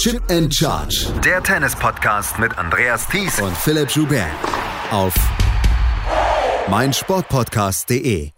Chip 0.00 0.22
and 0.30 0.50
Charge. 0.50 1.12
Der 1.22 1.42
Tennis-Podcast 1.42 2.38
mit 2.38 2.56
Andreas 2.56 3.06
Thies 3.06 3.38
und 3.38 3.54
Philipp 3.54 3.90
Joubert. 3.90 4.30
Auf 4.90 5.12
meinsportpodcast.de. 6.70 8.30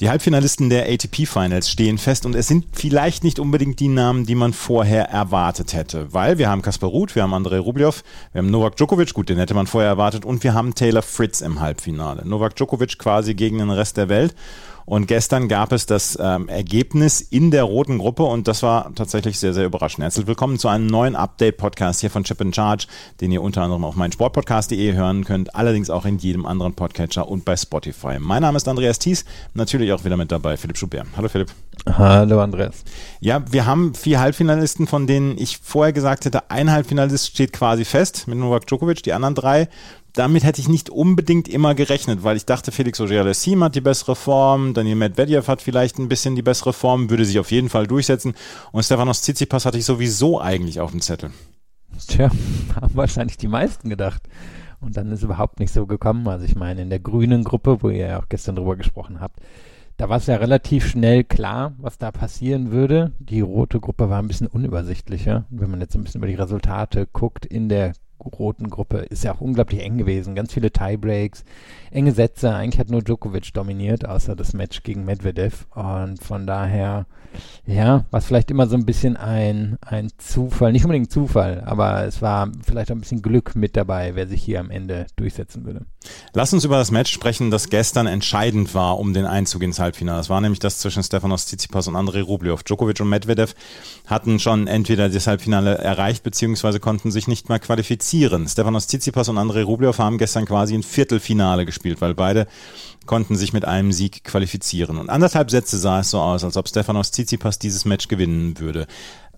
Die 0.00 0.08
Halbfinalisten 0.08 0.70
der 0.70 0.90
ATP 0.90 1.26
Finals 1.26 1.68
stehen 1.68 1.98
fest 1.98 2.24
und 2.24 2.34
es 2.34 2.48
sind 2.48 2.64
vielleicht 2.72 3.22
nicht 3.22 3.38
unbedingt 3.38 3.78
die 3.80 3.88
Namen, 3.88 4.24
die 4.24 4.34
man 4.34 4.54
vorher 4.54 5.10
erwartet 5.10 5.74
hätte, 5.74 6.14
weil 6.14 6.38
wir 6.38 6.48
haben 6.48 6.62
Kaspar 6.62 6.88
Ruth, 6.88 7.14
wir 7.14 7.22
haben 7.22 7.34
Andrei 7.34 7.58
Rublev, 7.58 8.02
wir 8.32 8.38
haben 8.38 8.50
Novak 8.50 8.76
Djokovic, 8.76 9.12
gut, 9.12 9.28
den 9.28 9.36
hätte 9.36 9.52
man 9.52 9.66
vorher 9.66 9.90
erwartet 9.90 10.24
und 10.24 10.42
wir 10.42 10.54
haben 10.54 10.74
Taylor 10.74 11.02
Fritz 11.02 11.42
im 11.42 11.60
Halbfinale. 11.60 12.26
Novak 12.26 12.56
Djokovic 12.56 12.98
quasi 12.98 13.34
gegen 13.34 13.58
den 13.58 13.68
Rest 13.68 13.98
der 13.98 14.08
Welt 14.08 14.34
und 14.90 15.06
gestern 15.06 15.46
gab 15.46 15.70
es 15.70 15.86
das 15.86 16.18
ähm, 16.20 16.48
Ergebnis 16.48 17.20
in 17.20 17.52
der 17.52 17.62
roten 17.62 17.98
Gruppe 17.98 18.24
und 18.24 18.48
das 18.48 18.64
war 18.64 18.92
tatsächlich 18.96 19.38
sehr, 19.38 19.54
sehr 19.54 19.64
überraschend. 19.64 20.02
Herzlich 20.02 20.26
willkommen 20.26 20.58
zu 20.58 20.66
einem 20.66 20.88
neuen 20.88 21.14
Update-Podcast 21.14 22.00
hier 22.00 22.10
von 22.10 22.24
Chip 22.24 22.40
in 22.40 22.52
Charge, 22.52 22.88
den 23.20 23.30
ihr 23.30 23.40
unter 23.40 23.62
anderem 23.62 23.84
auf 23.84 23.94
meinsportpodcast.de 23.94 24.94
hören 24.94 25.22
könnt, 25.22 25.54
allerdings 25.54 25.90
auch 25.90 26.06
in 26.06 26.18
jedem 26.18 26.44
anderen 26.44 26.74
Podcatcher 26.74 27.28
und 27.28 27.44
bei 27.44 27.56
Spotify. 27.56 28.18
Mein 28.18 28.42
Name 28.42 28.56
ist 28.56 28.66
Andreas 28.66 28.98
Thies, 28.98 29.24
natürlich 29.54 29.92
auch 29.92 30.04
wieder 30.04 30.16
mit 30.16 30.32
dabei 30.32 30.56
Philipp 30.56 30.76
Schubert. 30.76 31.06
Hallo 31.16 31.28
Philipp. 31.28 31.52
Hallo 31.86 32.40
Andreas. 32.40 32.82
Ja, 33.20 33.44
wir 33.48 33.66
haben 33.66 33.94
vier 33.94 34.18
Halbfinalisten, 34.18 34.88
von 34.88 35.06
denen 35.06 35.38
ich 35.38 35.58
vorher 35.62 35.92
gesagt 35.92 36.24
hätte, 36.24 36.50
ein 36.50 36.68
Halbfinalist 36.68 37.28
steht 37.28 37.52
quasi 37.52 37.84
fest 37.84 38.26
mit 38.26 38.38
Novak 38.38 38.66
Djokovic, 38.66 39.04
die 39.04 39.12
anderen 39.12 39.36
drei 39.36 39.68
damit 40.14 40.44
hätte 40.44 40.60
ich 40.60 40.68
nicht 40.68 40.90
unbedingt 40.90 41.48
immer 41.48 41.74
gerechnet, 41.74 42.22
weil 42.22 42.36
ich 42.36 42.46
dachte, 42.46 42.72
Felix 42.72 43.00
Auger-Aliassime 43.00 43.66
hat 43.66 43.74
die 43.74 43.80
bessere 43.80 44.16
Form, 44.16 44.74
Daniel 44.74 44.96
Medvedev 44.96 45.48
hat 45.48 45.62
vielleicht 45.62 45.98
ein 45.98 46.08
bisschen 46.08 46.36
die 46.36 46.42
bessere 46.42 46.72
Form, 46.72 47.10
würde 47.10 47.24
sich 47.24 47.38
auf 47.38 47.50
jeden 47.50 47.68
Fall 47.68 47.86
durchsetzen 47.86 48.34
und 48.72 48.84
Stefanos 48.84 49.22
Tsitsipas 49.22 49.66
hatte 49.66 49.78
ich 49.78 49.84
sowieso 49.84 50.40
eigentlich 50.40 50.80
auf 50.80 50.90
dem 50.90 51.00
Zettel. 51.00 51.30
Tja, 52.06 52.30
haben 52.80 52.94
wahrscheinlich 52.94 53.36
die 53.36 53.48
meisten 53.48 53.88
gedacht. 53.88 54.22
Und 54.80 54.96
dann 54.96 55.12
ist 55.12 55.22
überhaupt 55.22 55.60
nicht 55.60 55.72
so 55.72 55.86
gekommen. 55.86 56.26
Also 56.26 56.46
ich 56.46 56.56
meine, 56.56 56.80
in 56.80 56.88
der 56.88 57.00
grünen 57.00 57.44
Gruppe, 57.44 57.82
wo 57.82 57.90
ihr 57.90 58.06
ja 58.06 58.18
auch 58.18 58.28
gestern 58.30 58.56
drüber 58.56 58.76
gesprochen 58.76 59.20
habt, 59.20 59.38
da 59.98 60.08
war 60.08 60.16
es 60.16 60.26
ja 60.26 60.36
relativ 60.36 60.86
schnell 60.86 61.24
klar, 61.24 61.74
was 61.76 61.98
da 61.98 62.10
passieren 62.10 62.70
würde. 62.70 63.12
Die 63.18 63.42
rote 63.42 63.80
Gruppe 63.80 64.08
war 64.08 64.18
ein 64.18 64.28
bisschen 64.28 64.46
unübersichtlicher. 64.46 65.44
Wenn 65.50 65.70
man 65.70 65.82
jetzt 65.82 65.94
ein 65.94 66.02
bisschen 66.02 66.20
über 66.20 66.28
die 66.28 66.36
Resultate 66.36 67.06
guckt 67.12 67.44
in 67.44 67.68
der 67.68 67.92
roten 68.24 68.70
Gruppe 68.70 68.98
ist 68.98 69.24
ja 69.24 69.34
auch 69.34 69.40
unglaublich 69.40 69.80
eng 69.82 69.98
gewesen. 69.98 70.34
Ganz 70.34 70.52
viele 70.52 70.70
Tiebreaks, 70.70 71.44
enge 71.90 72.12
Sätze. 72.12 72.54
Eigentlich 72.54 72.80
hat 72.80 72.90
nur 72.90 73.02
Djokovic 73.02 73.52
dominiert, 73.52 74.06
außer 74.06 74.36
das 74.36 74.52
Match 74.52 74.82
gegen 74.82 75.04
Medvedev. 75.04 75.66
Und 75.74 76.22
von 76.22 76.46
daher, 76.46 77.06
ja, 77.66 78.04
war 78.10 78.18
es 78.18 78.26
vielleicht 78.26 78.50
immer 78.50 78.66
so 78.66 78.76
ein 78.76 78.86
bisschen 78.86 79.16
ein, 79.16 79.78
ein 79.80 80.10
Zufall. 80.18 80.72
Nicht 80.72 80.84
unbedingt 80.84 81.10
Zufall, 81.10 81.62
aber 81.64 82.04
es 82.04 82.22
war 82.22 82.50
vielleicht 82.64 82.90
ein 82.90 83.00
bisschen 83.00 83.22
Glück 83.22 83.56
mit 83.56 83.76
dabei, 83.76 84.14
wer 84.14 84.26
sich 84.26 84.42
hier 84.42 84.60
am 84.60 84.70
Ende 84.70 85.06
durchsetzen 85.16 85.64
würde. 85.64 85.86
Lass 86.32 86.52
uns 86.52 86.64
über 86.64 86.76
das 86.76 86.90
Match 86.90 87.12
sprechen, 87.12 87.50
das 87.50 87.68
gestern 87.68 88.06
entscheidend 88.06 88.74
war, 88.74 88.98
um 88.98 89.12
den 89.12 89.26
Einzug 89.26 89.62
ins 89.62 89.78
Halbfinale. 89.78 90.18
Das 90.18 90.30
war 90.30 90.40
nämlich 90.40 90.60
das 90.60 90.78
zwischen 90.78 91.02
Stefanos 91.02 91.46
Tsitsipas 91.46 91.88
und 91.88 91.96
Andrei 91.96 92.22
Rublev. 92.22 92.62
Djokovic 92.62 93.00
und 93.00 93.08
Medvedev 93.08 93.54
hatten 94.06 94.38
schon 94.38 94.66
entweder 94.66 95.08
das 95.08 95.26
Halbfinale 95.26 95.78
erreicht, 95.78 96.22
beziehungsweise 96.22 96.80
konnten 96.80 97.10
sich 97.10 97.28
nicht 97.28 97.48
mehr 97.48 97.58
qualifizieren. 97.58 98.09
Stefanos 98.48 98.86
Tsitsipas 98.86 99.28
und 99.28 99.38
Andrei 99.38 99.62
Rublev 99.62 99.98
haben 99.98 100.18
gestern 100.18 100.44
quasi 100.44 100.74
ein 100.74 100.82
Viertelfinale 100.82 101.64
gespielt, 101.64 102.00
weil 102.00 102.14
beide 102.14 102.46
konnten 103.06 103.36
sich 103.36 103.52
mit 103.52 103.64
einem 103.64 103.92
Sieg 103.92 104.24
qualifizieren. 104.24 104.98
Und 104.98 105.10
anderthalb 105.10 105.50
Sätze 105.50 105.78
sah 105.78 106.00
es 106.00 106.10
so 106.10 106.20
aus, 106.20 106.44
als 106.44 106.56
ob 106.56 106.68
Stefanos 106.68 107.10
Tsitsipas 107.10 107.58
dieses 107.58 107.84
Match 107.84 108.08
gewinnen 108.08 108.58
würde. 108.58 108.86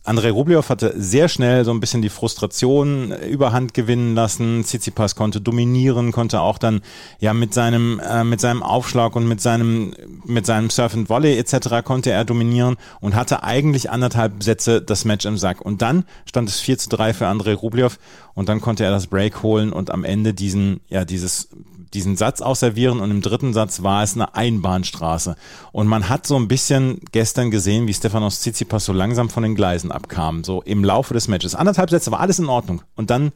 Andrei 0.04 0.32
Rublev 0.32 0.68
hatte 0.68 0.94
sehr 0.96 1.28
schnell 1.28 1.64
so 1.64 1.70
ein 1.70 1.78
bisschen 1.78 2.02
die 2.02 2.08
Frustration 2.08 3.12
überhand 3.12 3.72
gewinnen 3.72 4.16
lassen. 4.16 4.64
Tsitsipas 4.64 5.14
konnte 5.14 5.40
dominieren, 5.40 6.10
konnte 6.10 6.40
auch 6.40 6.58
dann 6.58 6.80
ja 7.20 7.32
mit 7.32 7.54
seinem 7.54 8.00
äh, 8.00 8.24
mit 8.24 8.40
seinem 8.40 8.64
Aufschlag 8.64 9.14
und 9.14 9.28
mit 9.28 9.40
seinem 9.40 9.94
mit 10.24 10.44
seinem 10.44 10.70
Surf 10.70 10.94
and 10.94 11.08
Volley 11.08 11.38
etc. 11.38 11.84
konnte 11.84 12.10
er 12.10 12.24
dominieren 12.24 12.78
und 13.00 13.14
hatte 13.14 13.44
eigentlich 13.44 13.90
anderthalb 13.90 14.42
Sätze 14.42 14.82
das 14.82 15.04
Match 15.04 15.24
im 15.24 15.38
Sack. 15.38 15.60
Und 15.60 15.82
dann 15.82 16.04
stand 16.26 16.48
es 16.48 16.58
4 16.58 16.78
zu 16.78 16.88
3 16.88 17.14
für 17.14 17.28
Andrei 17.28 17.54
Rublev 17.54 17.98
und 18.34 18.48
dann 18.48 18.60
konnte 18.60 18.84
er 18.84 18.90
das 18.90 19.06
Break 19.06 19.42
holen 19.42 19.72
und 19.72 19.90
am 19.90 20.04
Ende 20.04 20.34
diesen 20.34 20.80
ja 20.88 21.04
dieses 21.04 21.48
diesen 21.94 22.16
Satz 22.16 22.40
ausservieren 22.40 23.00
und 23.00 23.10
im 23.10 23.20
dritten 23.20 23.52
Satz 23.52 23.82
war 23.82 24.02
es 24.02 24.14
eine 24.14 24.34
Einbahnstraße. 24.34 25.36
Und 25.72 25.86
man 25.86 26.08
hat 26.08 26.26
so 26.26 26.36
ein 26.36 26.48
bisschen 26.48 27.00
gestern 27.12 27.50
gesehen, 27.50 27.86
wie 27.86 27.94
Stefanos 27.94 28.40
Tsitsipas 28.40 28.84
so 28.84 28.92
langsam 28.92 29.28
von 29.28 29.42
den 29.42 29.54
Gleisen 29.54 29.92
abkam, 29.92 30.44
so 30.44 30.62
im 30.62 30.84
Laufe 30.84 31.14
des 31.14 31.28
Matches. 31.28 31.54
Anderthalb 31.54 31.90
Sätze 31.90 32.10
war 32.10 32.20
alles 32.20 32.38
in 32.38 32.48
Ordnung 32.48 32.82
und 32.96 33.10
dann 33.10 33.32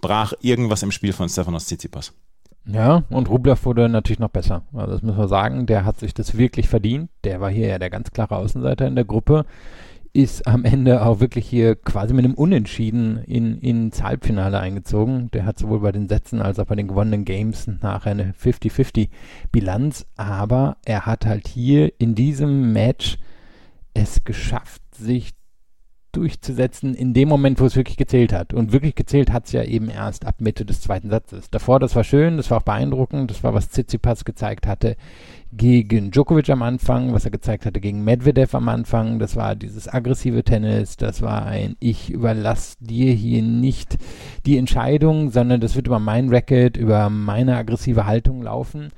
brach 0.00 0.32
irgendwas 0.40 0.82
im 0.82 0.90
Spiel 0.90 1.12
von 1.12 1.28
Stefanos 1.28 1.66
Tsitsipas. 1.66 2.12
Ja, 2.66 3.04
und 3.10 3.28
Rublev 3.30 3.64
wurde 3.64 3.88
natürlich 3.88 4.18
noch 4.18 4.28
besser. 4.28 4.62
Also 4.74 4.92
das 4.92 5.02
müssen 5.02 5.18
wir 5.18 5.28
sagen, 5.28 5.66
der 5.66 5.84
hat 5.84 5.98
sich 5.98 6.12
das 6.12 6.36
wirklich 6.36 6.68
verdient. 6.68 7.10
Der 7.24 7.40
war 7.40 7.50
hier 7.50 7.68
ja 7.68 7.78
der 7.78 7.90
ganz 7.90 8.10
klare 8.10 8.36
Außenseiter 8.36 8.86
in 8.86 8.96
der 8.96 9.04
Gruppe 9.04 9.46
ist 10.12 10.46
am 10.46 10.64
Ende 10.64 11.04
auch 11.04 11.20
wirklich 11.20 11.48
hier 11.48 11.76
quasi 11.76 12.14
mit 12.14 12.24
einem 12.24 12.34
Unentschieden 12.34 13.18
in, 13.24 13.58
ins 13.60 14.02
Halbfinale 14.02 14.58
eingezogen. 14.58 15.30
Der 15.30 15.44
hat 15.44 15.58
sowohl 15.58 15.80
bei 15.80 15.92
den 15.92 16.08
Sätzen 16.08 16.42
als 16.42 16.58
auch 16.58 16.66
bei 16.66 16.74
den 16.74 16.88
gewonnenen 16.88 17.24
Games 17.24 17.68
nachher 17.80 18.10
eine 18.10 18.32
50-50 18.32 19.08
Bilanz, 19.52 20.06
aber 20.16 20.78
er 20.84 21.06
hat 21.06 21.26
halt 21.26 21.46
hier 21.46 21.92
in 21.98 22.14
diesem 22.14 22.72
Match 22.72 23.18
es 23.94 24.24
geschafft, 24.24 24.82
sich 24.94 25.32
durchzusetzen 26.12 26.94
in 26.94 27.14
dem 27.14 27.28
Moment, 27.28 27.60
wo 27.60 27.66
es 27.66 27.76
wirklich 27.76 27.96
gezählt 27.96 28.32
hat. 28.32 28.52
Und 28.52 28.72
wirklich 28.72 28.96
gezählt 28.96 29.32
hat 29.32 29.46
es 29.46 29.52
ja 29.52 29.62
eben 29.62 29.88
erst 29.88 30.26
ab 30.26 30.40
Mitte 30.40 30.64
des 30.64 30.80
zweiten 30.80 31.08
Satzes. 31.08 31.50
Davor, 31.50 31.78
das 31.78 31.94
war 31.94 32.02
schön, 32.02 32.36
das 32.36 32.50
war 32.50 32.58
auch 32.58 32.62
beeindruckend, 32.64 33.30
das 33.30 33.44
war, 33.44 33.54
was 33.54 33.68
Tsitsipas 33.68 34.24
gezeigt 34.24 34.66
hatte 34.66 34.96
gegen 35.52 36.10
Djokovic 36.10 36.48
am 36.50 36.62
Anfang, 36.62 37.12
was 37.12 37.24
er 37.24 37.30
gezeigt 37.30 37.66
hatte 37.66 37.80
gegen 37.80 38.04
Medvedev 38.04 38.54
am 38.54 38.68
Anfang. 38.68 39.18
Das 39.18 39.36
war 39.36 39.56
dieses 39.56 39.88
aggressive 39.88 40.44
Tennis, 40.44 40.96
das 40.96 41.22
war 41.22 41.46
ein 41.46 41.76
Ich 41.80 42.10
überlasse 42.10 42.76
dir 42.80 43.12
hier 43.12 43.42
nicht 43.42 43.98
die 44.46 44.56
Entscheidung, 44.56 45.30
sondern 45.30 45.60
das 45.60 45.74
wird 45.74 45.86
über 45.86 45.98
mein 45.98 46.28
Racket, 46.28 46.76
über 46.76 47.10
meine 47.10 47.56
aggressive 47.56 48.06
Haltung 48.06 48.42
laufen. 48.42 48.90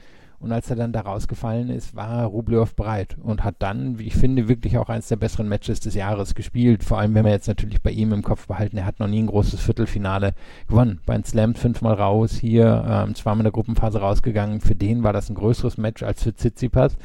Und 0.43 0.51
als 0.51 0.69
er 0.69 0.75
dann 0.75 0.93
da 0.93 1.03
rausgefallen 1.03 1.71
ist, 1.71 1.95
war 1.95 2.25
Rublev 2.25 2.75
bereit 2.75 3.17
und 3.23 3.45
hat 3.45 3.55
dann, 3.61 4.01
wie 4.01 4.09
ich 4.09 4.17
finde, 4.17 4.49
wirklich 4.49 4.77
auch 4.77 4.89
eines 4.89 5.07
der 5.07 5.15
besseren 5.15 5.49
Matches 5.49 5.79
des 5.79 5.95
Jahres 5.95 6.35
gespielt. 6.35 6.83
Vor 6.83 6.99
allem, 6.99 7.15
wenn 7.15 7.25
wir 7.25 7.31
jetzt 7.31 7.47
natürlich 7.47 7.81
bei 7.81 7.93
ihm 7.93 8.13
im 8.13 8.23
Kopf 8.23 8.49
behalten, 8.49 8.77
er 8.77 8.85
hat 8.85 8.99
noch 8.99 9.07
nie 9.07 9.23
ein 9.23 9.29
großes 9.29 9.61
Viertelfinale 9.61 10.35
gewonnen. 10.67 11.01
Bei 11.07 11.15
den 11.15 11.23
Slams 11.23 11.61
fünfmal 11.61 11.95
raus, 11.95 12.33
hier 12.33 12.85
ähm, 12.89 13.15
zweimal 13.15 13.43
in 13.43 13.45
der 13.45 13.53
Gruppenphase 13.53 14.01
rausgegangen. 14.01 14.61
Für 14.61 14.75
den 14.75 15.05
war 15.05 15.13
das 15.13 15.31
ein 15.31 15.37
größeres 15.37 15.79
Match 15.79 16.03
als 16.03 16.25
für 16.25 16.35
Tsitsipas. 16.35 16.97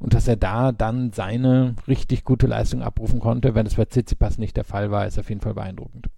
Und 0.00 0.14
dass 0.14 0.26
er 0.26 0.36
da 0.36 0.72
dann 0.72 1.12
seine 1.12 1.74
richtig 1.88 2.24
gute 2.24 2.46
Leistung 2.46 2.80
abrufen 2.80 3.20
konnte, 3.20 3.54
wenn 3.54 3.66
das 3.66 3.74
bei 3.74 3.84
Tsitsipas 3.84 4.38
nicht 4.38 4.56
der 4.56 4.64
Fall 4.64 4.90
war, 4.90 5.06
ist 5.06 5.18
auf 5.18 5.28
jeden 5.28 5.42
Fall 5.42 5.54
beeindruckend 5.54 6.08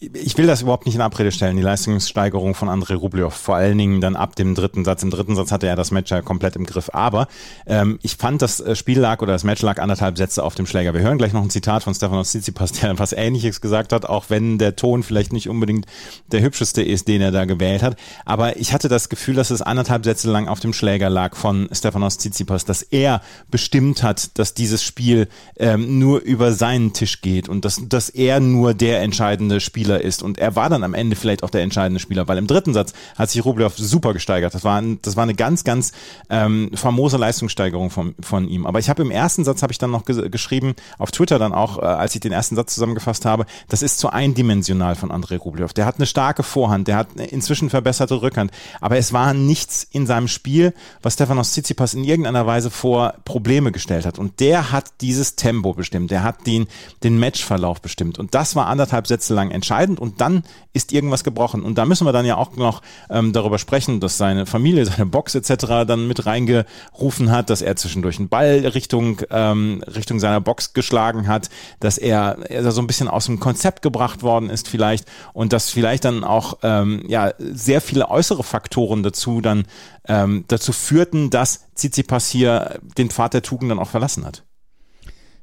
ich 0.00 0.38
will 0.38 0.46
das 0.46 0.62
überhaupt 0.62 0.86
nicht 0.86 0.94
in 0.94 1.02
Abrede 1.02 1.30
stellen, 1.30 1.56
die 1.56 1.62
Leistungssteigerung 1.62 2.54
von 2.54 2.70
André 2.70 2.94
Rublev, 2.94 3.34
vor 3.34 3.56
allen 3.56 3.76
Dingen 3.76 4.00
dann 4.00 4.16
ab 4.16 4.34
dem 4.34 4.54
dritten 4.54 4.82
Satz. 4.82 5.02
Im 5.02 5.10
dritten 5.10 5.36
Satz 5.36 5.52
hatte 5.52 5.66
er 5.66 5.76
das 5.76 5.90
Match 5.90 6.10
ja 6.10 6.22
komplett 6.22 6.56
im 6.56 6.64
Griff. 6.64 6.88
Aber 6.94 7.28
ähm, 7.66 7.98
ich 8.00 8.16
fand, 8.16 8.40
das 8.40 8.60
äh, 8.60 8.74
Spiel 8.76 8.98
lag 8.98 9.20
oder 9.20 9.34
das 9.34 9.44
Match 9.44 9.60
lag 9.60 9.78
anderthalb 9.78 10.16
Sätze 10.16 10.42
auf 10.42 10.54
dem 10.54 10.64
Schläger. 10.64 10.94
Wir 10.94 11.02
hören 11.02 11.18
gleich 11.18 11.34
noch 11.34 11.42
ein 11.42 11.50
Zitat 11.50 11.82
von 11.82 11.94
Stefanos 11.94 12.30
Tsitsipas, 12.30 12.72
der 12.72 12.98
was 12.98 13.12
Ähnliches 13.12 13.60
gesagt 13.60 13.92
hat, 13.92 14.06
auch 14.06 14.26
wenn 14.30 14.56
der 14.56 14.74
Ton 14.74 15.02
vielleicht 15.02 15.34
nicht 15.34 15.50
unbedingt 15.50 15.84
der 16.32 16.40
hübscheste 16.40 16.82
ist, 16.82 17.06
den 17.06 17.20
er 17.20 17.30
da 17.30 17.44
gewählt 17.44 17.82
hat. 17.82 17.96
Aber 18.24 18.56
ich 18.56 18.72
hatte 18.72 18.88
das 18.88 19.10
Gefühl, 19.10 19.34
dass 19.34 19.50
es 19.50 19.60
anderthalb 19.60 20.06
Sätze 20.06 20.30
lang 20.30 20.48
auf 20.48 20.60
dem 20.60 20.72
Schläger 20.72 21.10
lag 21.10 21.36
von 21.36 21.68
Stefanos 21.72 22.16
Tsitsipas, 22.16 22.64
dass 22.64 22.80
er 22.80 23.20
bestimmt 23.50 24.02
hat, 24.02 24.38
dass 24.38 24.54
dieses 24.54 24.82
Spiel 24.82 25.28
ähm, 25.58 25.98
nur 25.98 26.20
über 26.20 26.52
seinen 26.52 26.94
Tisch 26.94 27.20
geht 27.20 27.50
und 27.50 27.66
dass, 27.66 27.82
dass 27.86 28.08
er 28.08 28.40
nur 28.40 28.72
der 28.72 29.02
entscheidende 29.02 29.60
Spieler 29.60 29.89
Spieler 29.90 30.00
ist. 30.04 30.22
Und 30.22 30.38
er 30.38 30.56
war 30.56 30.68
dann 30.68 30.84
am 30.84 30.94
Ende 30.94 31.16
vielleicht 31.16 31.42
auch 31.42 31.50
der 31.50 31.62
entscheidende 31.62 32.00
Spieler, 32.00 32.28
weil 32.28 32.38
im 32.38 32.46
dritten 32.46 32.72
Satz 32.72 32.92
hat 33.16 33.30
sich 33.30 33.44
Rublev 33.44 33.76
super 33.76 34.12
gesteigert. 34.12 34.54
Das 34.54 34.64
war, 34.64 34.80
ein, 34.80 35.00
das 35.02 35.16
war 35.16 35.24
eine 35.24 35.34
ganz, 35.34 35.64
ganz 35.64 35.92
ähm, 36.28 36.70
famose 36.74 37.16
Leistungssteigerung 37.16 37.90
von, 37.90 38.14
von 38.20 38.48
ihm. 38.48 38.66
Aber 38.66 38.78
ich 38.78 38.88
habe 38.88 39.02
im 39.02 39.10
ersten 39.10 39.44
Satz, 39.44 39.62
habe 39.62 39.72
ich 39.72 39.78
dann 39.78 39.90
noch 39.90 40.04
ge 40.04 40.28
geschrieben, 40.28 40.74
auf 40.98 41.10
Twitter 41.10 41.38
dann 41.38 41.52
auch, 41.52 41.78
äh, 41.78 41.82
als 41.82 42.14
ich 42.14 42.20
den 42.20 42.32
ersten 42.32 42.54
Satz 42.54 42.74
zusammengefasst 42.74 43.24
habe, 43.24 43.46
das 43.68 43.82
ist 43.82 43.98
zu 43.98 44.10
eindimensional 44.10 44.94
von 44.94 45.10
Andrei 45.10 45.36
Rublev. 45.36 45.72
Der 45.72 45.86
hat 45.86 45.96
eine 45.96 46.06
starke 46.06 46.42
Vorhand, 46.42 46.88
der 46.88 46.96
hat 46.96 47.08
inzwischen 47.16 47.70
verbesserte 47.70 48.22
Rückhand, 48.22 48.52
aber 48.80 48.96
es 48.96 49.12
war 49.12 49.34
nichts 49.34 49.86
in 49.90 50.06
seinem 50.06 50.28
Spiel, 50.28 50.74
was 51.02 51.14
Stefanos 51.14 51.52
Tsitsipas 51.52 51.94
in 51.94 52.04
irgendeiner 52.04 52.46
Weise 52.46 52.70
vor 52.70 53.14
Probleme 53.24 53.72
gestellt 53.72 54.06
hat. 54.06 54.18
Und 54.18 54.40
der 54.40 54.72
hat 54.72 54.84
dieses 55.00 55.36
Tempo 55.36 55.72
bestimmt, 55.74 56.10
der 56.10 56.22
hat 56.22 56.46
den, 56.46 56.66
den 57.02 57.18
Matchverlauf 57.18 57.80
bestimmt. 57.80 58.18
Und 58.18 58.34
das 58.34 58.54
war 58.54 58.66
anderthalb 58.66 59.06
Sätze 59.06 59.34
lang 59.34 59.50
entscheidend 59.50 59.79
entscheidend 59.80 60.00
und 60.00 60.20
dann 60.20 60.42
ist 60.72 60.92
irgendwas 60.92 61.24
gebrochen. 61.24 61.62
Und 61.62 61.76
da 61.78 61.84
müssen 61.84 62.06
wir 62.06 62.12
dann 62.12 62.26
ja 62.26 62.36
auch 62.36 62.56
noch 62.56 62.82
ähm, 63.08 63.32
darüber 63.32 63.58
sprechen, 63.58 64.00
dass 64.00 64.18
seine 64.18 64.46
Familie, 64.46 64.84
seine 64.86 65.06
Box 65.06 65.34
etc. 65.34 65.86
dann 65.86 66.06
mit 66.06 66.26
reingerufen 66.26 67.30
hat, 67.30 67.50
dass 67.50 67.62
er 67.62 67.76
zwischendurch 67.76 68.18
einen 68.18 68.28
Ball 68.28 68.66
Richtung, 68.66 69.20
ähm, 69.30 69.82
Richtung 69.86 70.20
seiner 70.20 70.40
Box 70.40 70.72
geschlagen 70.72 71.28
hat, 71.28 71.50
dass 71.80 71.98
er, 71.98 72.38
er 72.50 72.70
so 72.72 72.80
ein 72.80 72.86
bisschen 72.86 73.08
aus 73.08 73.26
dem 73.26 73.40
Konzept 73.40 73.82
gebracht 73.82 74.22
worden 74.22 74.50
ist 74.50 74.68
vielleicht 74.68 75.06
und 75.32 75.52
dass 75.52 75.70
vielleicht 75.70 76.04
dann 76.04 76.24
auch 76.24 76.58
ähm, 76.62 77.02
ja, 77.08 77.32
sehr 77.38 77.80
viele 77.80 78.08
äußere 78.10 78.44
Faktoren 78.44 79.02
dazu 79.02 79.40
dann 79.40 79.64
ähm, 80.06 80.44
dazu 80.48 80.72
führten, 80.72 81.30
dass 81.30 81.66
Tsitsipas 81.74 82.28
hier 82.28 82.80
den 82.98 83.10
Pfad 83.10 83.34
der 83.34 83.42
Tugend 83.42 83.70
dann 83.70 83.78
auch 83.78 83.88
verlassen 83.88 84.24
hat. 84.24 84.44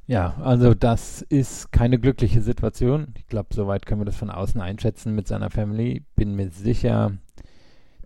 Ja, 0.08 0.34
also 0.42 0.72
das 0.72 1.20
ist 1.20 1.70
keine 1.70 1.98
glückliche 1.98 2.40
Situation. 2.40 3.08
Ich 3.18 3.26
glaube, 3.26 3.48
soweit 3.52 3.84
können 3.84 4.00
wir 4.00 4.06
das 4.06 4.16
von 4.16 4.30
außen 4.30 4.58
einschätzen 4.58 5.14
mit 5.14 5.28
seiner 5.28 5.50
Family. 5.50 6.02
Bin 6.16 6.34
mir 6.34 6.48
sicher, 6.48 7.12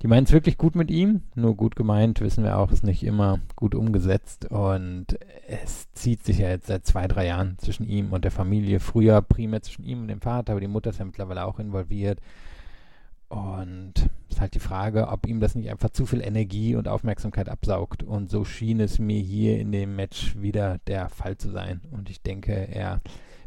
die 0.03 0.09
meinen 0.09 0.25
es 0.25 0.33
wirklich 0.33 0.59
gut 0.59 0.75
mit 0.75 0.91
ihm. 0.91 1.23
Nur 1.37 1.57
gut 1.57 1.77
gemeint, 1.77 2.21
wissen 2.21 2.43
wir 2.43 2.59
auch, 2.59 2.73
ist 2.73 2.83
nicht 2.83 3.05
immer 3.05 3.39
gut 3.55 3.77
umgesetzt. 3.77 4.47
Und 4.51 5.17
es 5.47 5.93
zieht 5.93 6.25
sich 6.25 6.39
ja 6.39 6.49
jetzt 6.49 6.67
seit 6.67 6.85
zwei, 6.85 7.07
drei 7.07 7.29
Jahren 7.29 7.57
zwischen 7.59 7.85
ihm 7.85 8.13
und 8.13 8.25
der 8.25 8.33
Familie. 8.33 8.81
Früher 8.81 9.23
primär 9.23 9.63
zwischen 9.63 9.85
ihm 9.85 10.01
und 10.01 10.09
dem 10.09 10.21
Vater, 10.21 10.55
aber 10.55 10.61
die 10.61 10.67
Mutter 10.67 10.91
ist 10.91 10.99
ja 10.99 11.05
mittlerweile 11.05 11.45
auch 11.45 11.61
involviert. 11.61 12.19
Und 13.29 14.11
ist 14.33 14.41
halt 14.41 14.55
die 14.55 14.61
Frage, 14.61 15.09
ob 15.09 15.27
ihm 15.27 15.41
das 15.41 15.55
nicht 15.55 15.71
einfach 15.71 15.91
zu 15.91 16.07
viel 16.07 16.21
Energie 16.21 16.75
und 16.75 16.89
Aufmerksamkeit 16.89 17.49
absaugt. 17.49 18.03
Und 18.03 18.31
so 18.31 18.45
schien 18.45 18.81
es 18.81 18.99
mir 18.99 19.21
hier 19.21 19.59
in 19.59 19.73
dem 19.73 19.97
Match 19.97 20.35
wieder 20.41 20.79
der 20.87 21.09
Fall 21.09 21.37
zu 21.37 21.51
sein. 21.51 21.83
Und 21.91 22.11
ich 22.11 22.23
denke, 22.23 22.53
er 22.53 23.01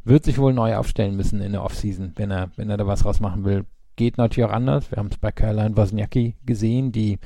wird 0.03 0.25
sich 0.25 0.37
wohl 0.37 0.53
neu 0.53 0.75
aufstellen 0.75 1.15
müssen 1.15 1.41
in 1.41 1.51
der 1.51 1.63
Offseason, 1.63 2.13
wenn 2.15 2.31
er, 2.31 2.51
wenn 2.55 2.69
er 2.69 2.77
da 2.77 2.87
was 2.87 3.05
rausmachen 3.05 3.43
will. 3.43 3.65
Geht 3.95 4.17
natürlich 4.17 4.49
auch 4.49 4.53
anders. 4.53 4.91
Wir 4.91 4.97
haben 4.97 5.09
es 5.11 5.17
bei 5.17 5.31
Caroline 5.31 5.75
Wozniacki 5.75 6.35
gesehen, 6.45 6.91
die 6.91 7.17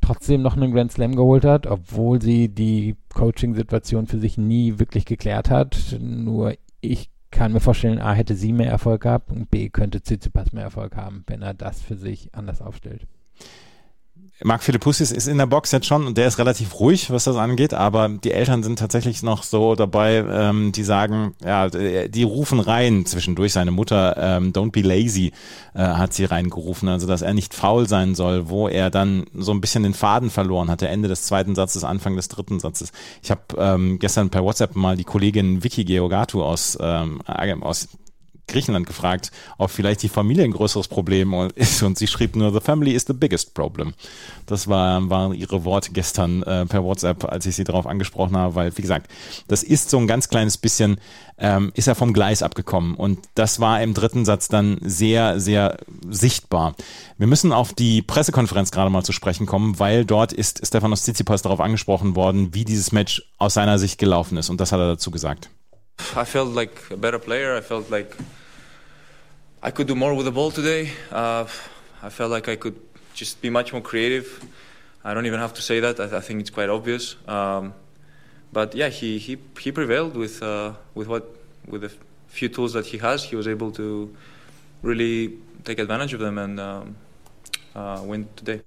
trotzdem 0.00 0.40
noch 0.40 0.56
einen 0.56 0.72
Grand 0.72 0.92
Slam 0.92 1.16
geholt 1.16 1.44
hat, 1.44 1.66
obwohl 1.66 2.22
sie 2.22 2.48
die 2.48 2.96
Coaching-Situation 3.12 4.06
für 4.06 4.18
sich 4.18 4.38
nie 4.38 4.78
wirklich 4.78 5.04
geklärt 5.04 5.50
hat. 5.50 5.98
Nur 6.00 6.54
ich 6.80 7.10
kann 7.30 7.52
mir 7.52 7.60
vorstellen, 7.60 8.00
A 8.00 8.12
hätte 8.12 8.34
sie 8.34 8.52
mehr 8.52 8.70
Erfolg 8.70 9.02
gehabt 9.02 9.30
und 9.30 9.50
B 9.50 9.68
könnte 9.68 10.00
Tsitsipas 10.00 10.52
mehr 10.52 10.64
Erfolg 10.64 10.96
haben, 10.96 11.24
wenn 11.26 11.42
er 11.42 11.54
das 11.54 11.82
für 11.82 11.96
sich 11.96 12.34
anders 12.34 12.62
aufstellt. 12.62 13.06
Marc 14.44 14.62
Philippussis 14.62 15.12
ist 15.12 15.28
in 15.28 15.38
der 15.38 15.46
Box 15.46 15.72
jetzt 15.72 15.86
schon 15.86 16.06
und 16.06 16.18
der 16.18 16.28
ist 16.28 16.38
relativ 16.38 16.78
ruhig, 16.78 17.10
was 17.10 17.24
das 17.24 17.36
angeht, 17.36 17.72
aber 17.72 18.08
die 18.08 18.32
Eltern 18.32 18.62
sind 18.62 18.78
tatsächlich 18.78 19.22
noch 19.22 19.42
so 19.42 19.74
dabei, 19.74 20.16
ähm, 20.28 20.72
die 20.72 20.84
sagen, 20.84 21.34
ja, 21.42 21.68
die 21.70 22.22
rufen 22.22 22.60
rein 22.60 23.06
zwischendurch. 23.06 23.54
Seine 23.54 23.70
Mutter, 23.70 24.16
ähm, 24.18 24.52
don't 24.52 24.72
be 24.72 24.82
lazy, 24.82 25.32
äh, 25.74 25.80
hat 25.80 26.12
sie 26.12 26.26
reingerufen, 26.26 26.88
also 26.88 27.06
dass 27.06 27.22
er 27.22 27.32
nicht 27.32 27.54
faul 27.54 27.88
sein 27.88 28.14
soll, 28.14 28.50
wo 28.50 28.68
er 28.68 28.90
dann 28.90 29.24
so 29.34 29.52
ein 29.52 29.62
bisschen 29.62 29.84
den 29.84 29.94
Faden 29.94 30.28
verloren 30.28 30.70
hatte, 30.70 30.88
Ende 30.88 31.08
des 31.08 31.22
zweiten 31.22 31.54
Satzes, 31.54 31.82
Anfang 31.82 32.14
des 32.16 32.28
dritten 32.28 32.60
Satzes. 32.60 32.92
Ich 33.22 33.30
habe 33.30 33.40
ähm, 33.56 33.98
gestern 33.98 34.28
per 34.28 34.44
WhatsApp 34.44 34.76
mal 34.76 34.98
die 34.98 35.04
Kollegin 35.04 35.64
Vicky 35.64 35.84
Geogatu 35.84 36.42
aus, 36.42 36.76
ähm, 36.78 37.22
aus 37.62 37.88
Griechenland 38.48 38.86
gefragt, 38.86 39.32
ob 39.58 39.70
vielleicht 39.70 40.02
die 40.02 40.08
Familie 40.08 40.44
ein 40.44 40.52
größeres 40.52 40.88
Problem 40.88 41.34
ist 41.54 41.82
und 41.82 41.98
sie 41.98 42.06
schrieb 42.06 42.36
nur, 42.36 42.52
the 42.52 42.60
family 42.60 42.92
is 42.92 43.04
the 43.06 43.12
biggest 43.12 43.54
problem. 43.54 43.94
Das 44.46 44.68
war, 44.68 45.08
waren 45.10 45.34
ihre 45.34 45.64
Worte 45.64 45.90
gestern 45.92 46.42
äh, 46.44 46.64
per 46.66 46.84
WhatsApp, 46.84 47.24
als 47.24 47.46
ich 47.46 47.56
sie 47.56 47.64
darauf 47.64 47.86
angesprochen 47.86 48.36
habe, 48.36 48.54
weil, 48.54 48.76
wie 48.76 48.82
gesagt, 48.82 49.10
das 49.48 49.62
ist 49.62 49.90
so 49.90 49.98
ein 49.98 50.06
ganz 50.06 50.28
kleines 50.28 50.58
bisschen, 50.58 51.00
ähm, 51.38 51.72
ist 51.74 51.88
er 51.88 51.94
vom 51.94 52.12
Gleis 52.12 52.42
abgekommen 52.42 52.94
und 52.94 53.18
das 53.34 53.60
war 53.60 53.82
im 53.82 53.94
dritten 53.94 54.24
Satz 54.24 54.48
dann 54.48 54.78
sehr, 54.80 55.40
sehr 55.40 55.78
sichtbar. 56.08 56.74
Wir 57.18 57.26
müssen 57.26 57.52
auf 57.52 57.72
die 57.72 58.02
Pressekonferenz 58.02 58.70
gerade 58.70 58.90
mal 58.90 59.02
zu 59.02 59.12
sprechen 59.12 59.46
kommen, 59.46 59.78
weil 59.78 60.04
dort 60.04 60.32
ist 60.32 60.64
Stefanos 60.66 61.02
Tsitsipas 61.02 61.42
darauf 61.42 61.60
angesprochen 61.60 62.14
worden, 62.14 62.54
wie 62.54 62.64
dieses 62.64 62.92
Match 62.92 63.22
aus 63.38 63.54
seiner 63.54 63.78
Sicht 63.78 63.98
gelaufen 63.98 64.38
ist 64.38 64.50
und 64.50 64.60
das 64.60 64.72
hat 64.72 64.78
er 64.78 64.88
dazu 64.88 65.10
gesagt. 65.10 65.50
I 66.16 66.24
felt 66.24 66.48
like 66.48 66.90
a 66.90 66.96
better 66.96 67.18
player. 67.18 67.56
I 67.56 67.60
felt 67.60 67.90
like 67.90 68.16
I 69.62 69.70
could 69.70 69.86
do 69.86 69.94
more 69.94 70.14
with 70.14 70.26
the 70.26 70.32
ball 70.32 70.50
today. 70.50 70.90
Uh, 71.10 71.46
I 72.02 72.08
felt 72.08 72.30
like 72.30 72.48
I 72.48 72.56
could 72.56 72.80
just 73.14 73.40
be 73.42 73.50
much 73.50 73.72
more 73.72 73.82
creative. 73.82 74.44
I 75.04 75.14
don't 75.14 75.26
even 75.26 75.40
have 75.40 75.54
to 75.54 75.62
say 75.62 75.80
that. 75.80 76.00
I, 76.00 76.16
I 76.16 76.20
think 76.20 76.40
it's 76.40 76.50
quite 76.50 76.68
obvious. 76.68 77.16
Um, 77.28 77.74
but 78.52 78.74
yeah, 78.74 78.88
he, 78.88 79.18
he, 79.18 79.38
he 79.60 79.72
prevailed 79.72 80.16
with 80.16 80.42
uh, 80.42 80.72
with 80.94 81.08
what 81.08 81.24
with 81.66 81.82
the 81.82 81.92
few 82.28 82.48
tools 82.48 82.72
that 82.74 82.86
he 82.86 82.98
has. 82.98 83.24
He 83.24 83.36
was 83.36 83.48
able 83.48 83.70
to 83.72 84.14
really 84.82 85.38
take 85.64 85.78
advantage 85.78 86.12
of 86.14 86.20
them 86.20 86.38
and 86.38 86.60
um, 86.60 86.96
uh, 87.74 88.00
win 88.04 88.28
today. 88.36 88.62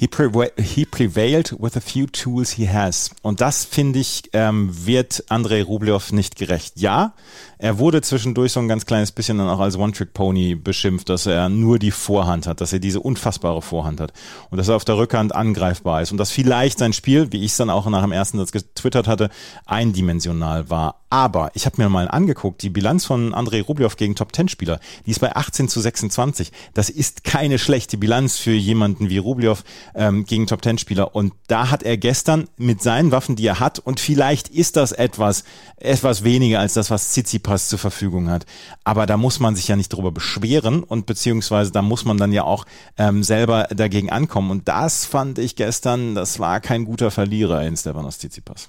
He, 0.00 0.08
preva 0.08 0.58
he 0.58 0.86
prevailed 0.86 1.54
with 1.60 1.76
a 1.76 1.80
few 1.82 2.06
tools 2.06 2.52
he 2.52 2.66
has. 2.66 3.10
Und 3.20 3.42
das, 3.42 3.66
finde 3.66 3.98
ich, 3.98 4.22
ähm, 4.32 4.70
wird 4.86 5.24
Andrei 5.28 5.62
Rublev 5.62 6.10
nicht 6.12 6.36
gerecht. 6.36 6.80
Ja, 6.80 7.12
er 7.60 7.78
wurde 7.78 8.00
zwischendurch 8.00 8.52
so 8.52 8.60
ein 8.60 8.68
ganz 8.68 8.86
kleines 8.86 9.12
bisschen 9.12 9.36
dann 9.36 9.48
auch 9.48 9.60
als 9.60 9.76
One-Trick-Pony 9.76 10.54
beschimpft, 10.54 11.10
dass 11.10 11.26
er 11.26 11.50
nur 11.50 11.78
die 11.78 11.90
Vorhand 11.90 12.46
hat, 12.46 12.62
dass 12.62 12.72
er 12.72 12.78
diese 12.78 13.00
unfassbare 13.00 13.60
Vorhand 13.60 14.00
hat 14.00 14.14
und 14.50 14.56
dass 14.56 14.68
er 14.68 14.76
auf 14.76 14.86
der 14.86 14.96
Rückhand 14.96 15.34
angreifbar 15.34 16.00
ist 16.00 16.10
und 16.10 16.16
dass 16.16 16.30
vielleicht 16.30 16.78
sein 16.78 16.94
Spiel, 16.94 17.32
wie 17.32 17.44
ich 17.44 17.52
es 17.52 17.58
dann 17.58 17.68
auch 17.68 17.86
nach 17.90 18.02
dem 18.02 18.12
ersten 18.12 18.38
Satz 18.38 18.52
getwittert 18.52 19.06
hatte, 19.06 19.28
eindimensional 19.66 20.70
war. 20.70 21.02
Aber 21.10 21.50
ich 21.54 21.66
habe 21.66 21.82
mir 21.82 21.88
mal 21.88 22.08
angeguckt, 22.08 22.62
die 22.62 22.70
Bilanz 22.70 23.04
von 23.04 23.34
Andrei 23.34 23.60
Rublev 23.60 23.96
gegen 23.96 24.14
Top-10-Spieler, 24.14 24.78
die 25.04 25.10
ist 25.10 25.18
bei 25.18 25.34
18 25.34 25.68
zu 25.68 25.80
26. 25.80 26.52
Das 26.72 26.88
ist 26.88 27.24
keine 27.24 27.58
schlechte 27.58 27.98
Bilanz 27.98 28.38
für 28.38 28.52
jemanden 28.52 29.10
wie 29.10 29.18
Rublev 29.18 29.64
ähm, 29.96 30.24
gegen 30.24 30.46
Top-10-Spieler. 30.46 31.16
Und 31.16 31.34
da 31.48 31.70
hat 31.70 31.82
er 31.82 31.96
gestern 31.96 32.48
mit 32.56 32.80
seinen 32.80 33.10
Waffen, 33.10 33.34
die 33.34 33.46
er 33.46 33.58
hat, 33.58 33.80
und 33.80 33.98
vielleicht 33.98 34.48
ist 34.48 34.76
das 34.76 34.92
etwas, 34.92 35.42
etwas 35.76 36.22
weniger 36.22 36.60
als 36.60 36.74
das, 36.74 36.92
was 36.92 37.10
Tsitsipas 37.10 37.49
Pass 37.50 37.68
zur 37.68 37.80
Verfügung 37.80 38.30
hat. 38.30 38.46
Aber 38.84 39.06
da 39.06 39.16
muss 39.16 39.40
man 39.40 39.56
sich 39.56 39.66
ja 39.66 39.74
nicht 39.74 39.88
drüber 39.88 40.12
beschweren 40.12 40.84
und 40.84 41.06
beziehungsweise 41.06 41.72
da 41.72 41.82
muss 41.82 42.04
man 42.04 42.16
dann 42.16 42.30
ja 42.30 42.44
auch 42.44 42.64
ähm, 42.96 43.24
selber 43.24 43.66
dagegen 43.74 44.08
ankommen. 44.08 44.52
Und 44.52 44.68
das 44.68 45.04
fand 45.04 45.36
ich 45.40 45.56
gestern, 45.56 46.14
das 46.14 46.38
war 46.38 46.60
kein 46.60 46.84
guter 46.84 47.10
Verlierer 47.10 47.66
in 47.66 47.76
Stefanos 47.76 48.18
Tsitsipas. 48.18 48.68